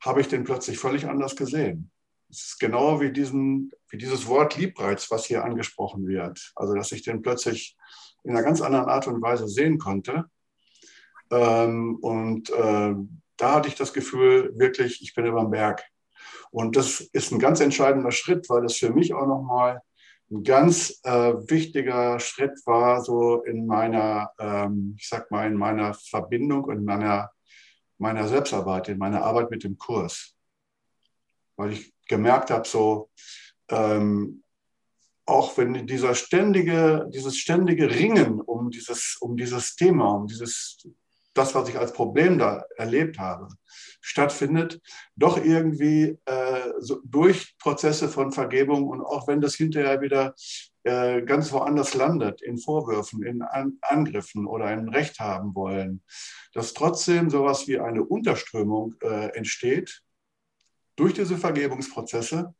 [0.00, 1.90] habe ich den plötzlich völlig anders gesehen.
[2.30, 6.52] Es ist genau wie, diesen, wie dieses Wort Liebreiz, was hier angesprochen wird.
[6.56, 7.76] Also, dass ich den plötzlich
[8.24, 10.26] in einer ganz anderen Art und Weise sehen konnte.
[11.30, 12.94] Ähm, und äh,
[13.36, 15.84] da hatte ich das Gefühl, wirklich, ich bin über dem Berg.
[16.50, 19.82] Und das ist ein ganz entscheidender Schritt, weil das für mich auch nochmal
[20.30, 25.94] ein ganz äh, wichtiger Schritt war, so in meiner, ähm, ich sag mal, in meiner
[25.94, 27.30] Verbindung und meiner,
[27.98, 30.34] meiner Selbstarbeit, in meiner Arbeit mit dem Kurs.
[31.56, 33.10] Weil ich gemerkt habe, so
[33.70, 34.42] ähm,
[35.24, 40.86] auch wenn dieser ständige, dieses ständige Ringen um dieses, um dieses Thema, um dieses,
[41.38, 43.48] das, was ich als Problem da erlebt habe,
[44.00, 44.80] stattfindet,
[45.16, 50.34] doch irgendwie äh, so durch Prozesse von Vergebung und auch wenn das hinterher wieder
[50.82, 56.02] äh, ganz woanders landet, in Vorwürfen, in An Angriffen oder in Recht haben wollen,
[56.52, 60.02] dass trotzdem sowas wie eine Unterströmung äh, entsteht,
[60.96, 62.54] durch diese Vergebungsprozesse,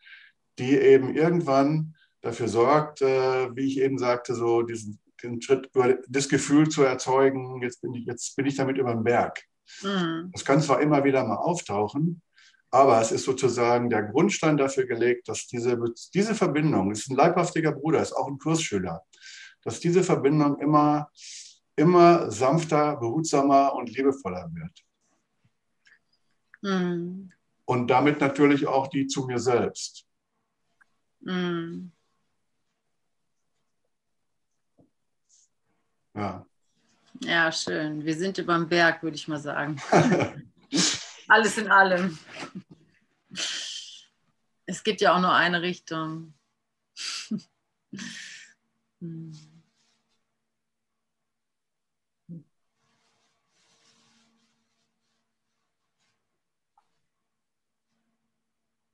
[0.59, 5.71] die eben irgendwann dafür sorgt, äh, wie ich eben sagte, so diesen, den Schritt,
[6.09, 9.43] das Gefühl zu erzeugen, jetzt bin ich, jetzt bin ich damit über den Berg.
[9.83, 10.31] Mhm.
[10.33, 12.23] Das kann zwar immer wieder mal auftauchen,
[12.71, 15.79] aber es ist sozusagen der Grundstein dafür gelegt, dass diese,
[16.15, 19.03] diese Verbindung, ist ein leibhaftiger Bruder, ist auch ein Kursschüler,
[19.63, 21.11] dass diese Verbindung immer,
[21.77, 24.85] immer sanfter, behutsamer und liebevoller wird.
[26.63, 27.33] Mhm
[27.69, 30.07] und damit natürlich auch die zu mir selbst.
[31.21, 31.91] Mm.
[36.19, 36.45] Ja.
[37.21, 38.05] Ja, schön.
[38.05, 39.81] Wir sind über dem Berg, würde ich mal sagen.
[41.29, 42.19] Alles in allem.
[44.67, 46.35] Es gibt ja auch nur eine Richtung.
[49.01, 49.33] Hm.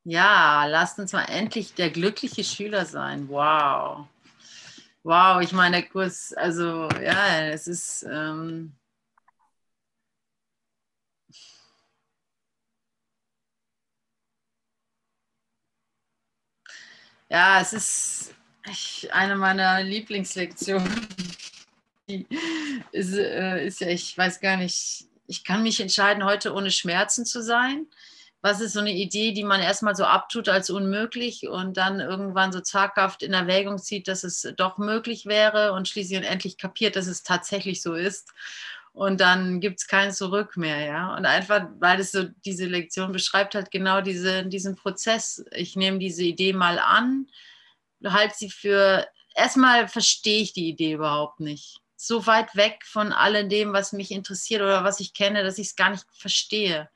[0.07, 3.29] Ja, lasst uns mal endlich der glückliche Schüler sein.
[3.31, 4.07] Wow.
[5.05, 8.05] Wow, ich meine, der Kurs, also ja, es ist.
[8.11, 8.75] Ähm
[17.29, 18.35] ja, es ist
[19.13, 21.07] eine meiner Lieblingslektionen.
[22.93, 27.25] Ist, äh, ist ja, ich weiß gar nicht, ich kann mich entscheiden, heute ohne Schmerzen
[27.25, 27.87] zu sein
[28.45, 32.53] was ist so eine Idee, die man erstmal so abtut als unmöglich und dann irgendwann
[32.53, 36.95] so zaghaft in Erwägung zieht, dass es doch möglich wäre und schließlich und endlich kapiert,
[36.95, 38.35] dass es tatsächlich so ist.
[38.93, 41.17] Und dann gibt es kein Zurück mehr, ja.
[41.17, 45.43] Und einfach, weil es so diese Lektion beschreibt, halt genau diese, diesen Prozess.
[45.53, 47.29] Ich nehme diese Idee mal an,
[48.05, 51.79] halte sie für, erstmal verstehe ich die Idee überhaupt nicht.
[51.97, 55.69] So weit weg von all dem, was mich interessiert oder was ich kenne, dass ich
[55.69, 56.91] es gar nicht verstehe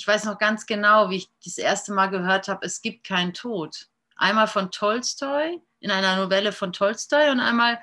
[0.00, 3.34] ich weiß noch ganz genau, wie ich das erste Mal gehört habe, es gibt keinen
[3.34, 3.86] Tod.
[4.16, 7.78] Einmal von Tolstoi, in einer Novelle von Tolstoi und einmal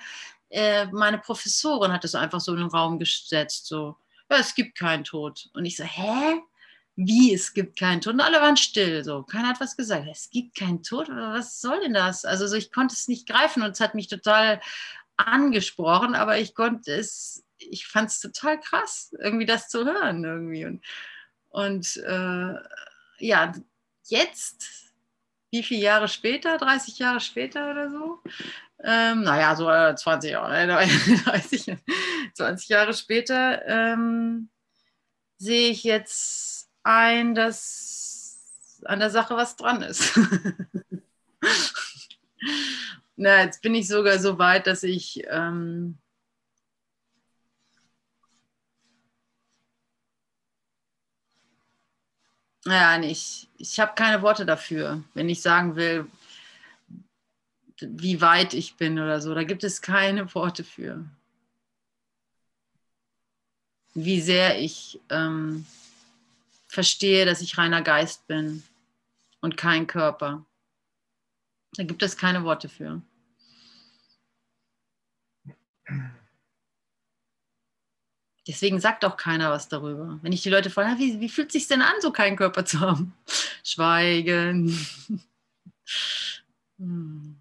[0.49, 3.97] äh, meine Professorin hat es einfach so in den Raum gesetzt, so,
[4.32, 5.47] ja, es gibt keinen Tod.
[5.53, 6.41] Und ich so, hä?
[6.95, 8.15] Wie, es gibt keinen Tod?
[8.15, 10.07] Und alle waren still, so, keiner hat was gesagt.
[10.09, 11.09] Es gibt keinen Tod?
[11.09, 12.26] Was soll denn das?
[12.26, 14.59] Also so, ich konnte es nicht greifen und es hat mich total
[15.18, 20.65] angesprochen, aber ich konnte es, ich fand es total krass, irgendwie das zu hören irgendwie.
[20.65, 20.84] Und
[21.58, 22.53] und äh,
[23.18, 23.51] ja,
[24.03, 24.93] jetzt,
[25.49, 28.22] wie viele Jahre später, 30 Jahre später oder so,
[28.84, 31.78] ähm, naja, so 20 Jahre, 30,
[32.36, 34.49] 20 Jahre später, ähm,
[35.39, 40.16] sehe ich jetzt ein, dass an der Sache was dran ist.
[43.16, 45.97] Na, jetzt bin ich sogar so weit, dass ich ähm,
[52.68, 56.05] Ja, ich, ich habe keine Worte dafür, wenn ich sagen will,
[57.80, 59.34] wie weit ich bin oder so.
[59.34, 61.05] Da gibt es keine Worte für.
[63.93, 65.65] Wie sehr ich ähm,
[66.68, 68.63] verstehe, dass ich reiner Geist bin
[69.39, 70.45] und kein Körper.
[71.78, 73.01] Da gibt es keine Worte für.
[78.48, 80.20] Deswegen sagt auch keiner was darüber.
[80.22, 82.66] Wenn ich die Leute frage, wie, wie fühlt es sich denn an, so keinen Körper
[82.66, 83.14] zu haben?
[83.64, 84.70] Schweigen.
[86.80, 87.37] hm.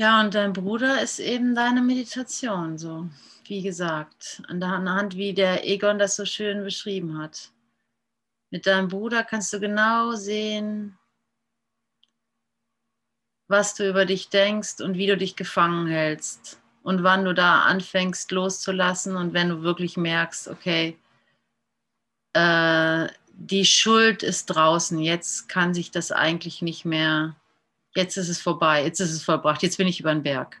[0.00, 3.10] Ja, und dein Bruder ist eben deine Meditation, so
[3.44, 7.50] wie gesagt, an der Hand, wie der Egon das so schön beschrieben hat.
[8.50, 10.98] Mit deinem Bruder kannst du genau sehen,
[13.46, 17.64] was du über dich denkst und wie du dich gefangen hältst und wann du da
[17.64, 20.96] anfängst loszulassen und wenn du wirklich merkst, okay,
[22.32, 27.36] äh, die Schuld ist draußen, jetzt kann sich das eigentlich nicht mehr
[27.94, 30.60] jetzt ist es vorbei, jetzt ist es vollbracht, jetzt bin ich über den Berg.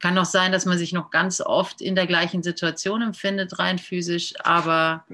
[0.00, 3.78] Kann auch sein, dass man sich noch ganz oft in der gleichen Situation empfindet, rein
[3.78, 5.04] physisch, aber,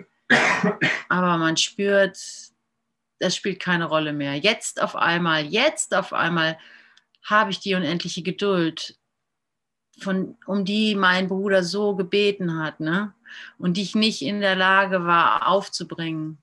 [1.09, 2.19] aber man spürt,
[3.19, 4.37] das spielt keine Rolle mehr.
[4.37, 6.59] Jetzt auf einmal, jetzt auf einmal
[7.25, 8.99] habe ich die unendliche Geduld,
[10.01, 13.15] von, um die mein Bruder so gebeten hat, ne?
[13.59, 16.39] Und die ich nicht in der Lage war aufzubringen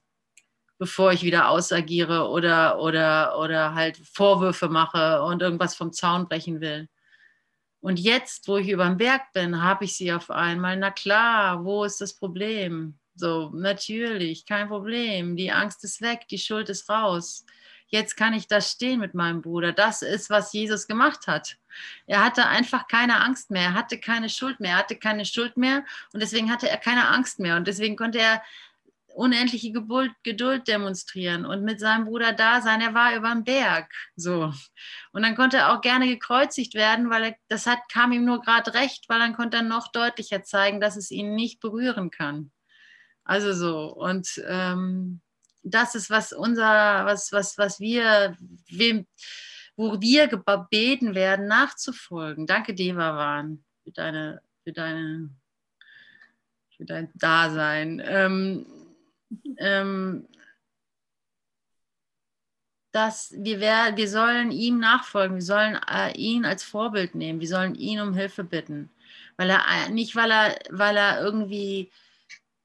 [0.81, 6.59] bevor ich wieder ausagiere oder, oder, oder halt Vorwürfe mache und irgendwas vom Zaun brechen
[6.59, 6.89] will.
[7.81, 10.77] Und jetzt, wo ich über den Berg bin, habe ich sie auf einmal.
[10.77, 12.97] Na klar, wo ist das Problem?
[13.13, 15.35] So, natürlich, kein Problem.
[15.35, 17.45] Die Angst ist weg, die Schuld ist raus.
[17.85, 19.73] Jetzt kann ich da stehen mit meinem Bruder.
[19.73, 21.57] Das ist, was Jesus gemacht hat.
[22.07, 23.65] Er hatte einfach keine Angst mehr.
[23.65, 24.71] Er hatte keine Schuld mehr.
[24.71, 25.85] Er hatte keine Schuld mehr.
[26.11, 27.55] Und deswegen hatte er keine Angst mehr.
[27.55, 28.41] Und deswegen konnte er
[29.15, 32.81] unendliche Geduld demonstrieren und mit seinem Bruder da sein.
[32.81, 33.91] Er war über dem Berg.
[34.15, 34.53] So.
[35.11, 38.41] Und dann konnte er auch gerne gekreuzigt werden, weil er, das hat, kam ihm nur
[38.41, 42.51] gerade recht, weil dann konnte er noch deutlicher zeigen, dass es ihn nicht berühren kann.
[43.23, 43.93] Also so.
[43.93, 45.21] Und ähm,
[45.63, 48.35] das ist, was unser, was, was, was wir,
[48.69, 49.05] wem,
[49.75, 52.47] wo wir gebeten werden, nachzufolgen.
[52.47, 55.29] Danke, Devavan, für deine, für deine,
[56.75, 58.01] für dein Dasein.
[58.03, 58.65] Ähm,
[59.57, 60.27] ähm,
[62.91, 67.75] dass wir, wir sollen ihm nachfolgen, wir sollen äh, ihn als Vorbild nehmen, wir sollen
[67.75, 68.91] ihn um Hilfe bitten.
[69.37, 71.91] Weil er äh, nicht, weil er, weil er irgendwie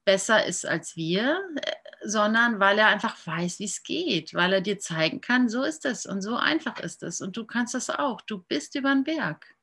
[0.05, 1.71] besser ist als wir, äh,
[2.03, 5.85] sondern weil er einfach weiß, wie es geht, weil er dir zeigen kann, so ist
[5.85, 8.21] es und so einfach ist es und du kannst das auch.
[8.21, 9.56] Du bist über den Berg.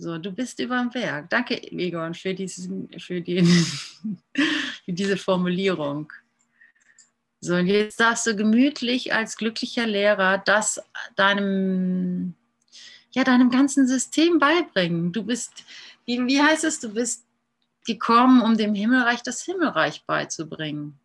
[0.00, 1.28] So, du bist über den Berg.
[1.28, 3.42] Danke, Egon, für, diesen, für, die,
[4.84, 6.12] für diese Formulierung.
[7.40, 10.80] So, und jetzt darfst du gemütlich als glücklicher Lehrer das
[11.16, 12.34] deinem,
[13.10, 15.12] ja, deinem ganzen System beibringen.
[15.12, 15.64] Du bist,
[16.04, 17.26] wie, wie heißt es, du bist
[17.84, 20.98] gekommen, um dem Himmelreich das Himmelreich beizubringen.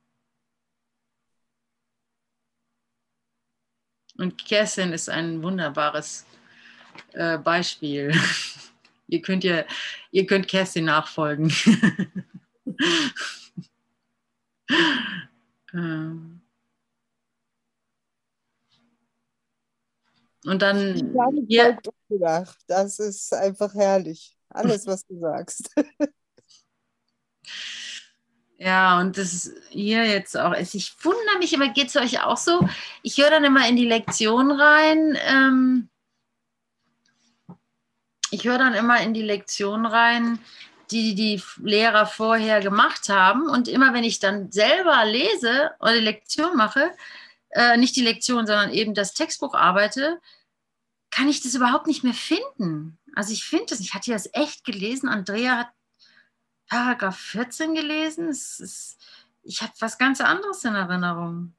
[4.18, 6.28] Und Kerstin ist ein wunderbares
[7.14, 8.12] äh, Beispiel.
[9.08, 9.66] ihr könnt ja,
[10.12, 11.54] ihr könnt Kerstin nachfolgen.
[15.74, 16.42] Ähm.
[20.46, 21.14] Und dann.
[21.48, 21.78] Ja.
[22.68, 24.38] Das ist einfach herrlich.
[24.50, 25.70] Alles, was du sagst.
[28.60, 30.54] Ja, und das ist hier jetzt auch.
[30.54, 32.66] Ich wundere mich immer, geht es euch auch so?
[33.02, 35.18] Ich höre dann immer in die Lektion rein.
[35.28, 35.90] Ähm,
[38.34, 40.40] ich höre dann immer in die Lektion rein,
[40.92, 43.48] die die Lehrer vorher gemacht haben.
[43.50, 46.92] Und immer wenn ich dann selber lese oder die Lektion mache,
[47.52, 50.20] äh, nicht die Lektion, sondern eben das Textbuch arbeite,
[51.12, 52.98] kann ich das überhaupt nicht mehr finden.
[53.16, 55.08] Also ich finde das, ich hatte das echt gelesen.
[55.08, 55.70] Andrea hat
[56.68, 58.30] Paragraph 14 gelesen.
[58.30, 58.98] Ist,
[59.44, 61.54] ich habe was ganz anderes in Erinnerung.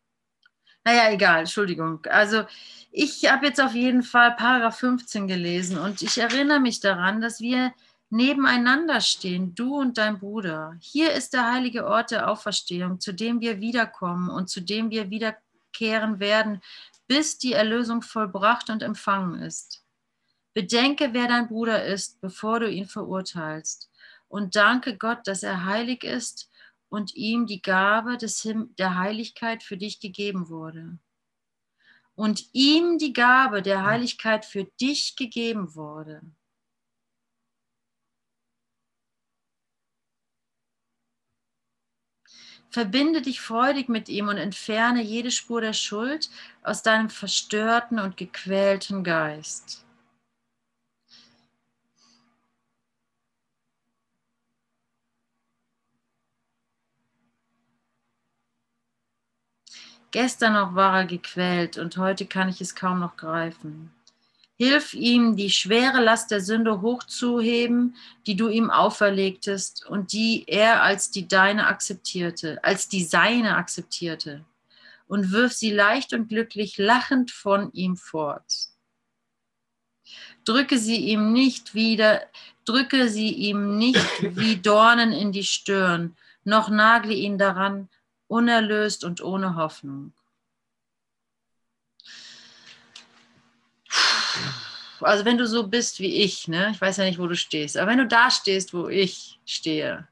[0.85, 2.05] Naja, egal, Entschuldigung.
[2.07, 2.45] Also
[2.93, 7.41] ich habe jetzt auf jeden Fall Paragraph 15 gelesen und ich erinnere mich daran, dass
[7.41, 7.73] wir
[8.11, 10.77] nebeneinander stehen, du und dein Bruder.
[10.81, 15.11] Hier ist der heilige Ort der Auferstehung, zu dem wir wiederkommen und zu dem wir
[15.11, 16.61] wiederkehren werden,
[17.09, 19.83] bis die Erlösung vollbracht und empfangen ist.
[20.53, 23.91] Bedenke, wer dein Bruder ist, bevor du ihn verurteilst.
[24.29, 26.49] Und danke Gott, dass er heilig ist
[26.95, 30.97] und ihm die Gabe des Him der Heiligkeit für dich gegeben wurde.
[32.15, 36.23] Und ihm die Gabe der Heiligkeit für dich gegeben wurde.
[42.71, 46.31] Verbinde dich freudig mit ihm und entferne jede Spur der Schuld
[46.63, 49.84] aus deinem verstörten und gequälten Geist.
[60.15, 63.93] Gestern noch war er gequält und heute kann ich es kaum noch greifen.
[64.57, 70.85] Hilf ihm, die schwere Last der Sünde hochzuheben, die du ihm auferlegtest und die er
[70.85, 74.45] als die deine akzeptierte, als die seine akzeptierte.
[75.09, 78.69] Und wirf sie leicht und glücklich lachend von ihm fort.
[80.45, 82.23] Drücke sie ihm nicht wieder,
[82.65, 87.89] drücke sie ihm nicht wie Dornen in die Stirn, noch nagle ihn daran,
[88.29, 90.13] unerlöst und ohne Hoffnung.
[95.01, 96.71] Also wenn du so bist wie ich, ne?
[96.73, 100.09] ich weiß ja nicht, wo du stehst, aber wenn du da stehst, wo ich stehe,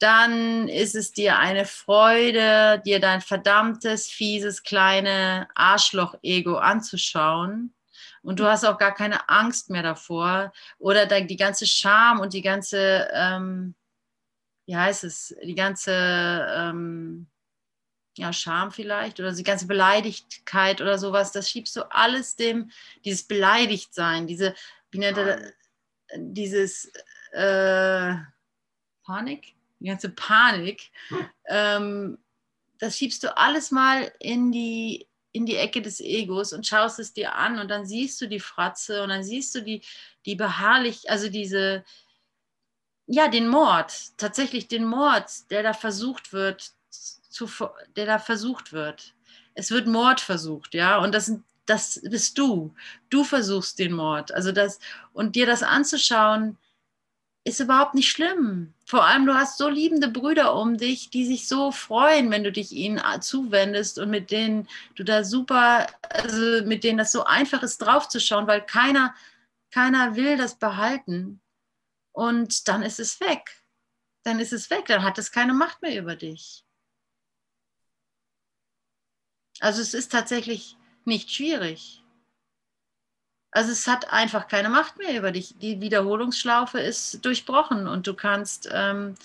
[0.00, 7.74] dann ist es dir eine Freude, dir dein verdammtes, fieses, kleine Arschloch-Ego anzuschauen.
[8.22, 10.52] Und du hast auch gar keine Angst mehr davor.
[10.78, 13.74] Oder die ganze Scham und die ganze, ähm,
[14.70, 17.26] wie heißt es, die ganze ähm,
[18.16, 22.70] ja, Scham vielleicht oder die ganze Beleidigkeit oder sowas, das schiebst du alles dem,
[23.04, 24.54] dieses Beleidigtsein, diese,
[24.92, 25.52] wie nennt er
[26.16, 26.84] dieses
[27.32, 28.14] äh,
[29.04, 30.92] Panik, die ganze Panik,
[31.48, 32.18] ähm,
[32.78, 37.12] das schiebst du alles mal in die, in die Ecke des Egos und schaust es
[37.12, 39.82] dir an und dann siehst du die Fratze und dann siehst du die,
[40.26, 41.84] die beharrlich, also diese,
[43.12, 47.48] ja, den Mord, tatsächlich den Mord, der da versucht wird zu,
[47.96, 49.14] der da versucht wird.
[49.54, 51.32] Es wird Mord versucht, ja, und das,
[51.66, 52.72] das bist du.
[53.10, 54.32] Du versuchst den Mord.
[54.32, 54.78] Also das,
[55.12, 56.56] und dir das anzuschauen,
[57.42, 58.74] ist überhaupt nicht schlimm.
[58.86, 62.52] Vor allem, du hast so liebende Brüder um dich, die sich so freuen, wenn du
[62.52, 67.64] dich ihnen zuwendest und mit denen du da super, also mit denen das so einfach
[67.64, 69.14] ist, draufzuschauen, weil keiner,
[69.72, 71.40] keiner will das behalten.
[72.12, 73.56] Und dann ist es weg.
[74.22, 76.64] dann ist es weg, dann hat es keine Macht mehr über dich.
[79.60, 82.02] Also es ist tatsächlich nicht schwierig.
[83.52, 85.56] Also es hat einfach keine Macht mehr über dich.
[85.58, 89.16] Die Wiederholungsschlaufe ist durchbrochen und du kannst ähm,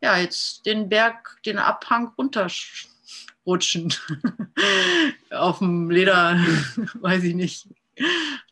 [0.00, 3.94] ja jetzt den Berg, den Abhang runterrutschen.
[5.30, 6.36] Auf dem Leder,
[6.94, 7.68] weiß ich nicht,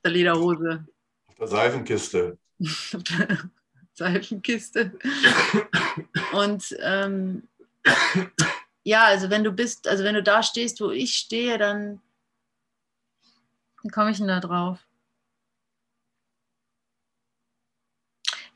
[0.05, 0.87] der Lederhose.
[1.27, 2.39] Auf der Seifenkiste.
[3.97, 4.93] Seifenkiste.
[6.33, 7.49] Und ähm,
[8.85, 12.03] ja, also wenn du bist, also wenn du da stehst, wo ich stehe, dann,
[13.83, 14.79] wie komme ich denn da drauf?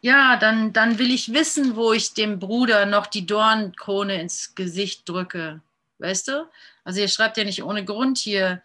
[0.03, 5.09] Ja, dann, dann will ich wissen, wo ich dem Bruder noch die Dornkrone ins Gesicht
[5.09, 5.63] drücke.
[5.99, 6.49] Weißt du?
[6.85, 8.63] Also ihr schreibt ja nicht ohne Grund hier,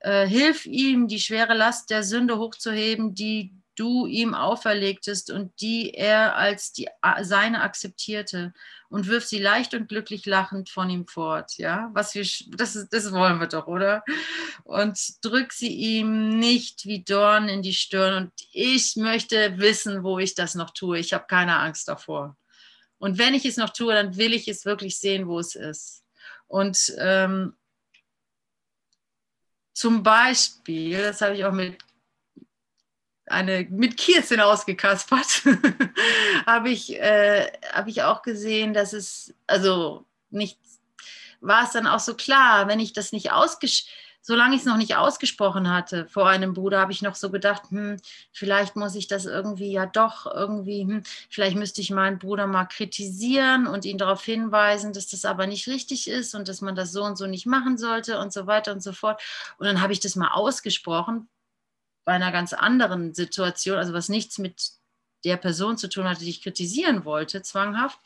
[0.00, 5.94] äh, hilf ihm, die schwere Last der Sünde hochzuheben, die du ihm auferlegtest und die
[5.94, 6.88] er als die,
[7.22, 8.52] seine akzeptierte
[8.88, 11.56] und wirf sie leicht und glücklich lachend von ihm fort.
[11.56, 14.04] Ja, was wir, das, das wollen wir doch, oder?
[14.64, 18.24] Und drück sie ihm nicht wie Dorn in die Stirn.
[18.24, 20.98] Und ich möchte wissen, wo ich das noch tue.
[20.98, 22.36] Ich habe keine Angst davor.
[22.98, 26.04] Und wenn ich es noch tue, dann will ich es wirklich sehen, wo es ist.
[26.46, 27.56] Und ähm,
[29.72, 31.78] zum Beispiel, das habe ich auch mit
[33.26, 35.42] eine mit Kirsten ausgekaspert,
[36.46, 40.58] habe ich, äh, hab ich auch gesehen, dass es, also nicht,
[41.40, 44.76] war es dann auch so klar, wenn ich das nicht ausgesprochen, solange ich es noch
[44.76, 47.96] nicht ausgesprochen hatte vor einem Bruder, habe ich noch so gedacht, hm,
[48.32, 52.64] vielleicht muss ich das irgendwie ja doch irgendwie, hm, vielleicht müsste ich meinen Bruder mal
[52.64, 56.92] kritisieren und ihn darauf hinweisen, dass das aber nicht richtig ist und dass man das
[56.92, 59.20] so und so nicht machen sollte und so weiter und so fort.
[59.58, 61.28] Und dann habe ich das mal ausgesprochen,
[62.04, 64.72] bei einer ganz anderen Situation, also was nichts mit
[65.24, 67.98] der Person zu tun hatte, die ich kritisieren wollte, zwanghaft.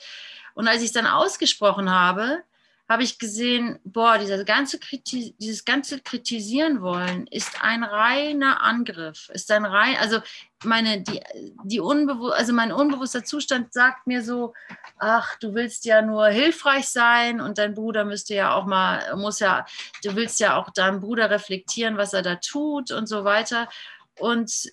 [0.55, 2.43] Und als ich es dann ausgesprochen habe,
[2.89, 9.51] habe ich gesehen, boah, dieser ganze dieses ganze Kritisieren wollen ist ein reiner Angriff, ist
[9.51, 10.21] ein rein, also
[10.65, 11.21] meine, die,
[11.65, 14.55] die unbewusst, also mein unbewusster Zustand sagt mir so,
[14.99, 19.41] ach, du willst ja nur hilfreich sein und dein Bruder müsste ja auch mal, muss
[19.41, 19.67] ja,
[20.05, 23.69] du willst ja auch deinem Bruder reflektieren, was er da tut und so weiter.
[24.19, 24.71] Und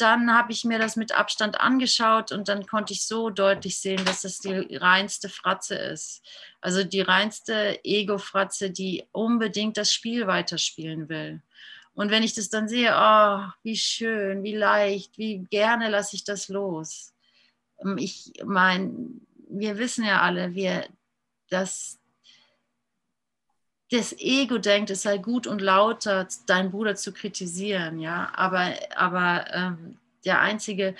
[0.00, 4.04] dann habe ich mir das mit Abstand angeschaut und dann konnte ich so deutlich sehen,
[4.04, 6.22] dass das die reinste Fratze ist.
[6.60, 11.42] Also die reinste Ego-Fratze, die unbedingt das Spiel weiterspielen will.
[11.94, 16.24] Und wenn ich das dann sehe, oh, wie schön, wie leicht, wie gerne lasse ich
[16.24, 17.12] das los.
[17.84, 18.92] Ähm, ich meine,
[19.48, 20.86] wir wissen ja alle, wir,
[21.50, 21.98] dass
[23.92, 28.32] das Ego denkt, es sei gut und lauter, deinen Bruder zu kritisieren, ja.
[28.34, 30.94] Aber, aber ähm, der Einzige,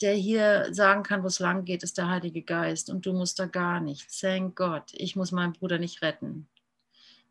[0.00, 2.88] der hier sagen kann, wo es lang geht, ist der Heilige Geist.
[2.88, 4.20] Und du musst da gar nichts.
[4.20, 4.92] Thank Gott.
[4.92, 6.46] Ich muss meinen Bruder nicht retten.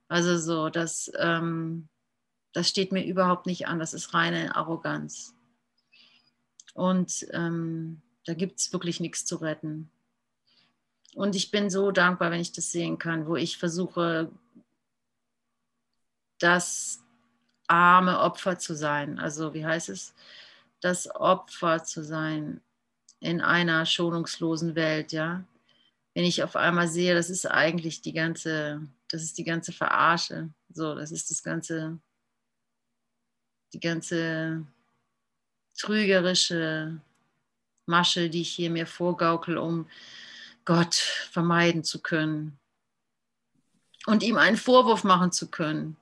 [0.09, 1.87] Also so, das, ähm,
[2.51, 3.79] das steht mir überhaupt nicht an.
[3.79, 5.33] Das ist reine Arroganz.
[6.73, 9.89] Und ähm, da gibt es wirklich nichts zu retten.
[11.15, 14.29] Und ich bin so dankbar, wenn ich das sehen kann, wo ich versuche,
[16.39, 17.03] das
[17.67, 19.19] arme Opfer zu sein.
[19.19, 20.13] Also wie heißt es?
[20.81, 22.61] Das Opfer zu sein
[23.19, 25.43] in einer schonungslosen Welt, ja.
[26.13, 30.49] Wenn ich auf einmal sehe, das ist eigentlich die ganze, das ist die ganze Verarsche.
[30.69, 31.99] So, das ist das ganze,
[33.73, 34.65] die ganze
[35.77, 36.99] trügerische
[37.85, 39.87] Masche, die ich hier mir vorgaukel, um
[40.65, 42.59] Gott vermeiden zu können
[44.05, 45.97] und ihm einen Vorwurf machen zu können.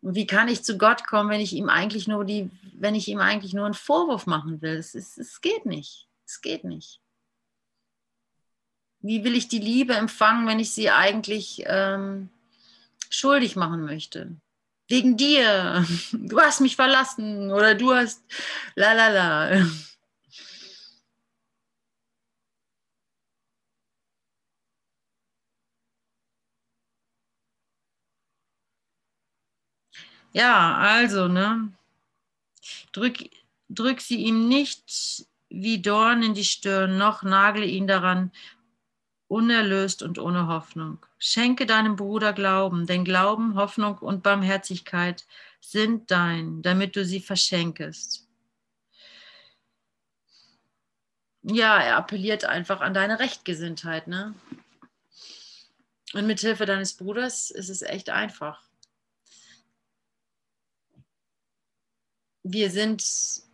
[0.00, 3.08] Und wie kann ich zu Gott kommen, wenn ich ihm eigentlich nur die, wenn ich
[3.08, 4.76] ihm eigentlich nur einen Vorwurf machen will?
[4.76, 6.08] Es, es, es geht nicht.
[6.24, 7.00] Es geht nicht.
[9.00, 12.30] Wie will ich die Liebe empfangen, wenn ich sie eigentlich ähm,
[13.10, 14.36] schuldig machen möchte?
[14.88, 15.86] Wegen dir.
[16.12, 18.22] Du hast mich verlassen oder du hast
[18.74, 19.66] la la la.
[30.32, 31.72] Ja, also, ne?
[32.92, 33.18] Drück,
[33.68, 38.32] drück sie ihm nicht wie Dorn in die Stirn, noch nagle ihn daran,
[39.28, 41.04] unerlöst und ohne Hoffnung.
[41.18, 45.26] Schenke deinem Bruder Glauben, denn Glauben, Hoffnung und Barmherzigkeit
[45.60, 48.26] sind dein, damit du sie verschenkest.
[51.42, 54.34] Ja, er appelliert einfach an deine Rechtgesinntheit, ne?
[56.14, 58.67] Und mit Hilfe deines Bruders ist es echt einfach.
[62.52, 63.04] Wir sind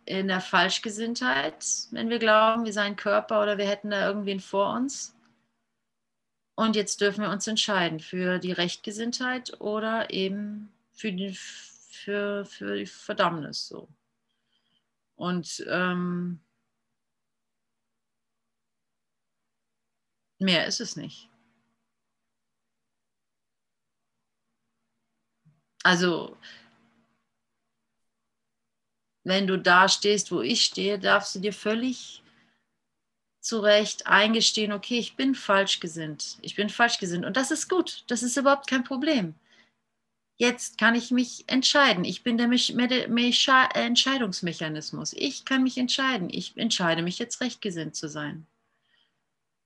[0.05, 4.73] in der Falschgesinntheit, wenn wir glauben, wir seien Körper oder wir hätten da irgendwen vor
[4.73, 5.15] uns.
[6.55, 12.77] Und jetzt dürfen wir uns entscheiden für die Rechtgesinntheit oder eben für die, für, für
[12.77, 13.67] die Verdammnis.
[13.67, 13.89] So.
[15.15, 16.39] Und ähm,
[20.39, 21.29] mehr ist es nicht.
[25.83, 26.37] Also,
[29.25, 32.23] wenn du da stehst, wo ich stehe, darfst du dir völlig
[33.41, 36.37] zu Recht eingestehen, okay, ich bin falsch gesinnt.
[36.41, 37.25] Ich bin falsch gesinnt.
[37.25, 38.03] Und das ist gut.
[38.07, 39.35] Das ist überhaupt kein Problem.
[40.37, 42.05] Jetzt kann ich mich entscheiden.
[42.05, 42.49] Ich bin der
[43.75, 45.13] Entscheidungsmechanismus.
[45.13, 46.29] Ich kann mich entscheiden.
[46.31, 48.45] Ich entscheide mich jetzt rechtgesinnt zu sein.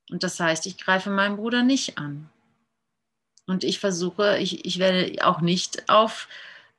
[0.10, 2.30] Und das heißt, ich greife meinen Bruder nicht an.
[3.46, 6.28] Und ich versuche, ich, ich werde auch nicht auf,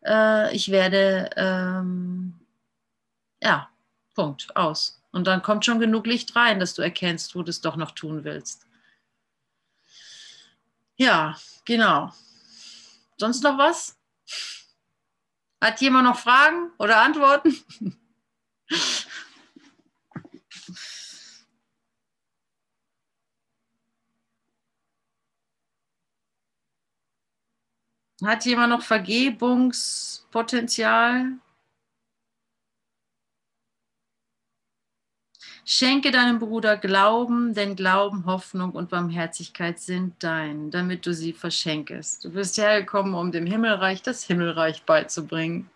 [0.05, 2.40] äh, ich werde, ähm,
[3.43, 3.71] ja,
[4.15, 5.03] Punkt, aus.
[5.13, 7.91] Und dann kommt schon genug Licht rein, dass du erkennst, wo du es doch noch
[7.93, 8.67] tun willst.
[10.97, 12.13] Ja, genau.
[13.17, 13.97] Sonst noch was?
[15.61, 17.57] Hat jemand noch Fragen oder Antworten?
[28.23, 31.39] Hat jemand noch Vergebungspotenzial?
[35.73, 42.25] Schenke deinem Bruder Glauben, denn Glauben, Hoffnung und Barmherzigkeit sind dein, damit du sie verschenkest.
[42.25, 45.71] Du bist hergekommen, um dem Himmelreich das Himmelreich beizubringen.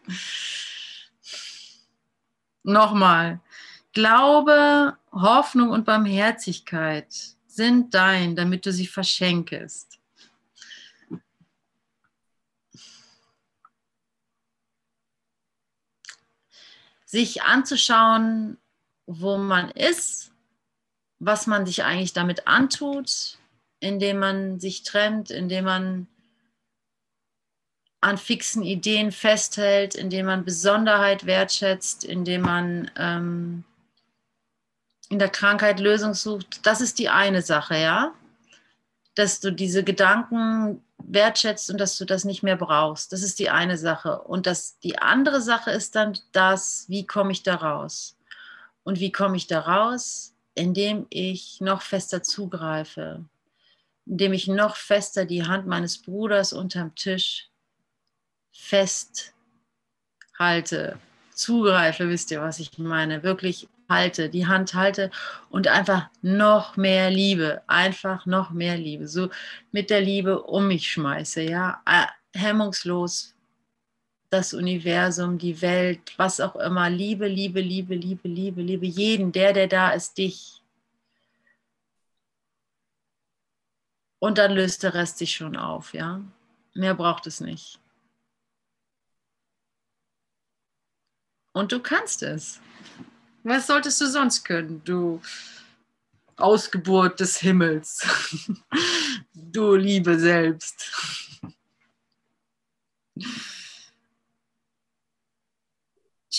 [2.65, 3.39] Nochmal.
[3.93, 7.15] Glaube, Hoffnung und Barmherzigkeit
[7.47, 10.01] sind dein, damit du sie verschenkest.
[17.05, 18.59] Sich anzuschauen,
[19.07, 20.33] wo man ist,
[21.19, 23.39] was man sich eigentlich damit antut,
[23.81, 26.07] indem man sich trennt, indem man
[28.01, 33.65] an fixen Ideen festhält, indem man Besonderheit wertschätzt, indem man ähm,
[35.09, 36.67] in der Krankheit Lösung sucht.
[36.67, 38.13] Das ist die eine Sache, ja.
[39.15, 43.13] Dass du diese Gedanken wertschätzt und dass du das nicht mehr brauchst.
[43.13, 44.21] Das ist die eine Sache.
[44.21, 48.17] Und das, die andere Sache ist dann das, wie komme ich da raus?
[48.85, 50.35] Und wie komme ich da raus?
[50.55, 53.25] Indem ich noch fester zugreife,
[54.07, 57.51] indem ich noch fester die Hand meines Bruders unterm Tisch
[58.53, 59.33] festhalte,
[61.35, 65.11] zugreife, wisst ihr, was ich meine, wirklich halte, die Hand halte
[65.51, 69.29] und einfach noch mehr Liebe, einfach noch mehr Liebe, so
[69.73, 72.07] mit der Liebe um mich schmeiße, ja, äh,
[72.39, 73.34] hemmungslos
[74.35, 76.91] das Universum, die Welt, was auch immer.
[76.91, 80.63] Liebe, Liebe, Liebe, Liebe, Liebe, Liebe jeden, der, der da ist, dich.
[84.19, 86.21] Und dann löst der Rest sich schon auf, ja.
[86.75, 87.79] Mehr braucht es nicht.
[91.53, 92.61] Und du kannst es.
[93.45, 95.21] Was solltest du sonst können, du
[96.37, 98.05] Ausgeburt des Himmels,
[99.35, 100.91] du Liebe selbst.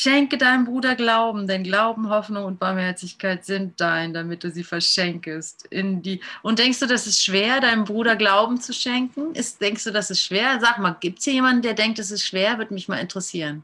[0.05, 5.65] Schenke deinem Bruder Glauben, denn Glauben, Hoffnung und Barmherzigkeit sind dein, damit du sie verschenkest.
[5.71, 9.33] In die und denkst du, das ist schwer, deinem Bruder Glauben zu schenken?
[9.33, 10.59] Ist, denkst du, das ist schwer?
[10.61, 12.59] Sag mal, gibt es hier jemanden, der denkt, es ist schwer?
[12.59, 13.63] Würde mich mal interessieren.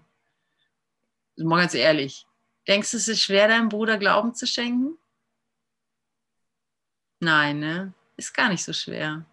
[1.38, 2.26] Mal ganz ehrlich.
[2.68, 4.98] Denkst du, es ist schwer, deinem Bruder Glauben zu schenken?
[7.20, 7.94] Nein, ne?
[8.18, 9.24] Ist gar nicht so schwer.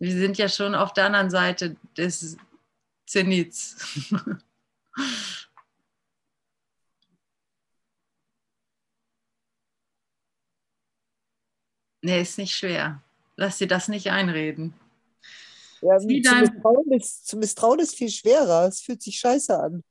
[0.00, 2.36] Wir sind ja schon auf der anderen Seite des
[3.06, 3.76] Zenits.
[12.04, 13.00] Nee, ist nicht schwer.
[13.36, 14.74] Lass dir das nicht einreden.
[15.80, 18.68] Ja, zu, misstrauen ist, zu misstrauen ist viel schwerer.
[18.68, 19.82] Es fühlt sich scheiße an.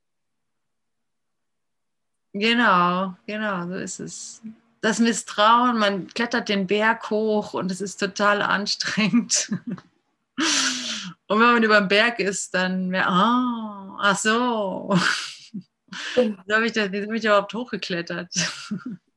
[2.32, 4.42] Genau, genau, so ist es.
[4.80, 9.50] Das Misstrauen, man klettert den Berg hoch und es ist total anstrengend.
[11.26, 14.94] Und wenn man über den Berg ist, dann mehr, oh, ach so.
[16.16, 18.28] Wie habe ich, das, wie hab ich überhaupt hochgeklettert?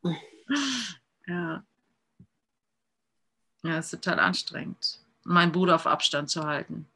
[1.28, 1.64] ja.
[3.64, 6.88] Ja, ist total anstrengend, meinen Bruder auf Abstand zu halten.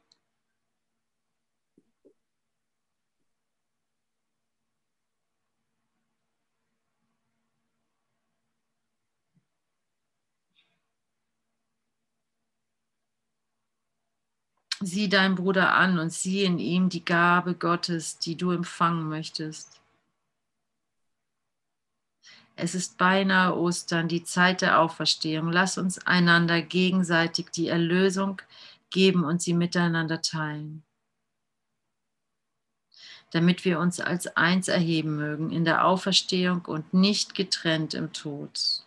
[14.83, 19.80] Sieh deinen Bruder an und sieh in ihm die Gabe Gottes, die du empfangen möchtest.
[22.61, 25.51] Es ist beinahe Ostern, die Zeit der Auferstehung.
[25.51, 28.39] Lass uns einander gegenseitig die Erlösung
[28.91, 30.83] geben und sie miteinander teilen,
[33.31, 38.83] damit wir uns als eins erheben mögen in der Auferstehung und nicht getrennt im Tod.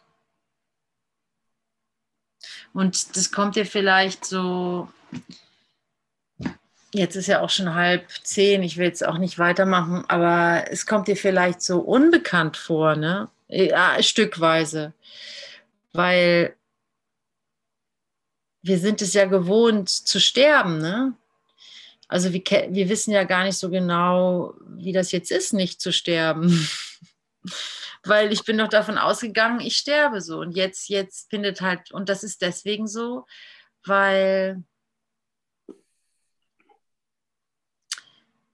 [2.72, 4.88] Und das kommt dir vielleicht so,
[6.92, 10.86] jetzt ist ja auch schon halb zehn, ich will jetzt auch nicht weitermachen, aber es
[10.86, 13.28] kommt dir vielleicht so unbekannt vor, ne?
[13.54, 14.94] Ja, stückweise.
[15.92, 16.56] Weil
[18.62, 21.14] wir sind es ja gewohnt zu sterben, ne?
[22.08, 25.92] Also wir, wir wissen ja gar nicht so genau, wie das jetzt ist, nicht zu
[25.92, 26.68] sterben.
[28.04, 30.40] Weil ich bin doch davon ausgegangen, ich sterbe so.
[30.40, 33.24] Und jetzt, jetzt findet halt, und das ist deswegen so,
[33.84, 34.62] weil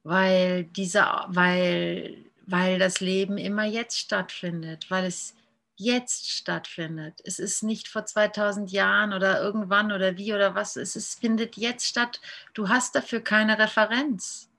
[0.03, 5.35] weil dieser, weil, weil das Leben immer jetzt stattfindet, weil es
[5.77, 7.21] jetzt stattfindet.
[7.25, 10.77] Es ist nicht vor 2000 Jahren oder irgendwann oder wie oder was.
[10.77, 12.21] Es ist, findet jetzt statt.
[12.53, 14.51] Du hast dafür keine Referenz.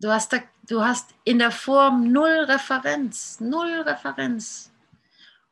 [0.00, 0.38] Du hast, da,
[0.68, 4.72] du hast in der Form null Referenz, null Referenz.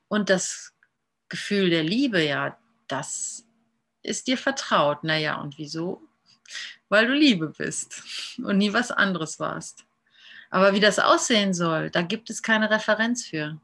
[0.09, 0.73] Und das
[1.29, 3.45] Gefühl der Liebe, ja, das
[4.03, 5.05] ist dir vertraut.
[5.05, 6.03] Naja, und wieso?
[6.93, 8.03] Weil du Liebe bist
[8.45, 9.87] und nie was anderes warst.
[10.51, 13.59] Aber wie das aussehen soll, da gibt es keine Referenz für.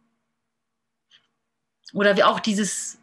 [1.93, 2.99] Oder wie auch dieses,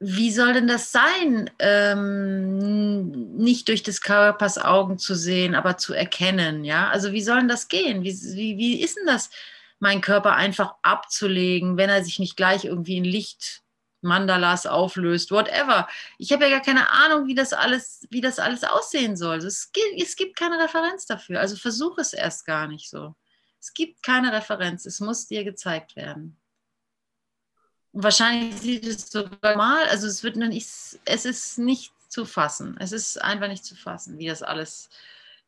[0.00, 5.94] wie soll denn das sein, ähm, nicht durch des Körpers Augen zu sehen, aber zu
[5.94, 6.90] erkennen, ja?
[6.90, 8.02] Also wie soll denn das gehen?
[8.02, 9.30] Wie, wie, wie ist denn das,
[9.78, 13.62] meinen Körper einfach abzulegen, wenn er sich nicht gleich irgendwie in Licht
[14.00, 15.88] Mandalas auflöst, whatever.
[16.18, 19.34] Ich habe ja gar keine Ahnung, wie das alles, wie das alles aussehen soll.
[19.34, 21.40] Also es, gibt, es gibt keine Referenz dafür.
[21.40, 23.14] Also versuche es erst gar nicht so.
[23.60, 24.86] Es gibt keine Referenz.
[24.86, 26.38] Es muss dir gezeigt werden.
[27.92, 30.68] Und wahrscheinlich sieht es sogar mal, also es wird nicht,
[31.04, 32.76] es ist nicht zu fassen.
[32.78, 34.88] Es ist einfach nicht zu fassen, wie das alles,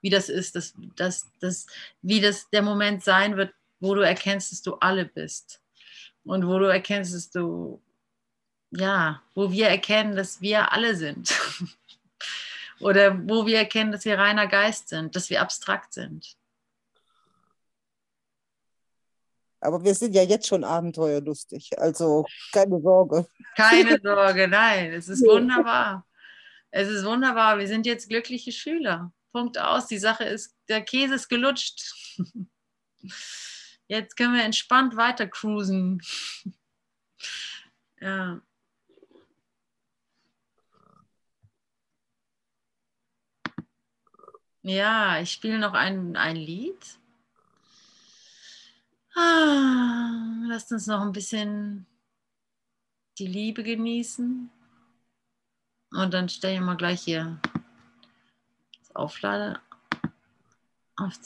[0.01, 1.67] wie das ist, dass, dass, dass,
[2.03, 5.61] wie das der Moment sein wird, wo du erkennst, dass du alle bist.
[6.25, 7.83] Und wo du erkennst, dass du
[8.71, 11.35] ja, wo wir erkennen, dass wir alle sind.
[12.81, 16.35] Oder wo wir erkennen, dass wir reiner Geist sind, dass wir abstrakt sind.
[19.61, 23.27] Aber wir sind ja jetzt schon abenteuerlustig, also keine Sorge.
[23.57, 26.07] Keine Sorge, nein, es ist wunderbar.
[26.71, 29.13] Es ist wunderbar, wir sind jetzt glückliche Schüler.
[29.33, 31.95] Punkt aus, die Sache ist, der Käse ist gelutscht.
[33.87, 36.01] Jetzt können wir entspannt weiter cruisen.
[38.01, 38.41] Ja.
[44.71, 46.97] Ja, ich spiele noch ein, ein Lied.
[49.17, 51.87] Ah, lasst uns noch ein bisschen
[53.19, 54.49] die Liebe genießen.
[55.91, 57.41] Und dann stelle ich mal gleich hier
[58.79, 59.61] das Auflade
[60.95, 61.19] auf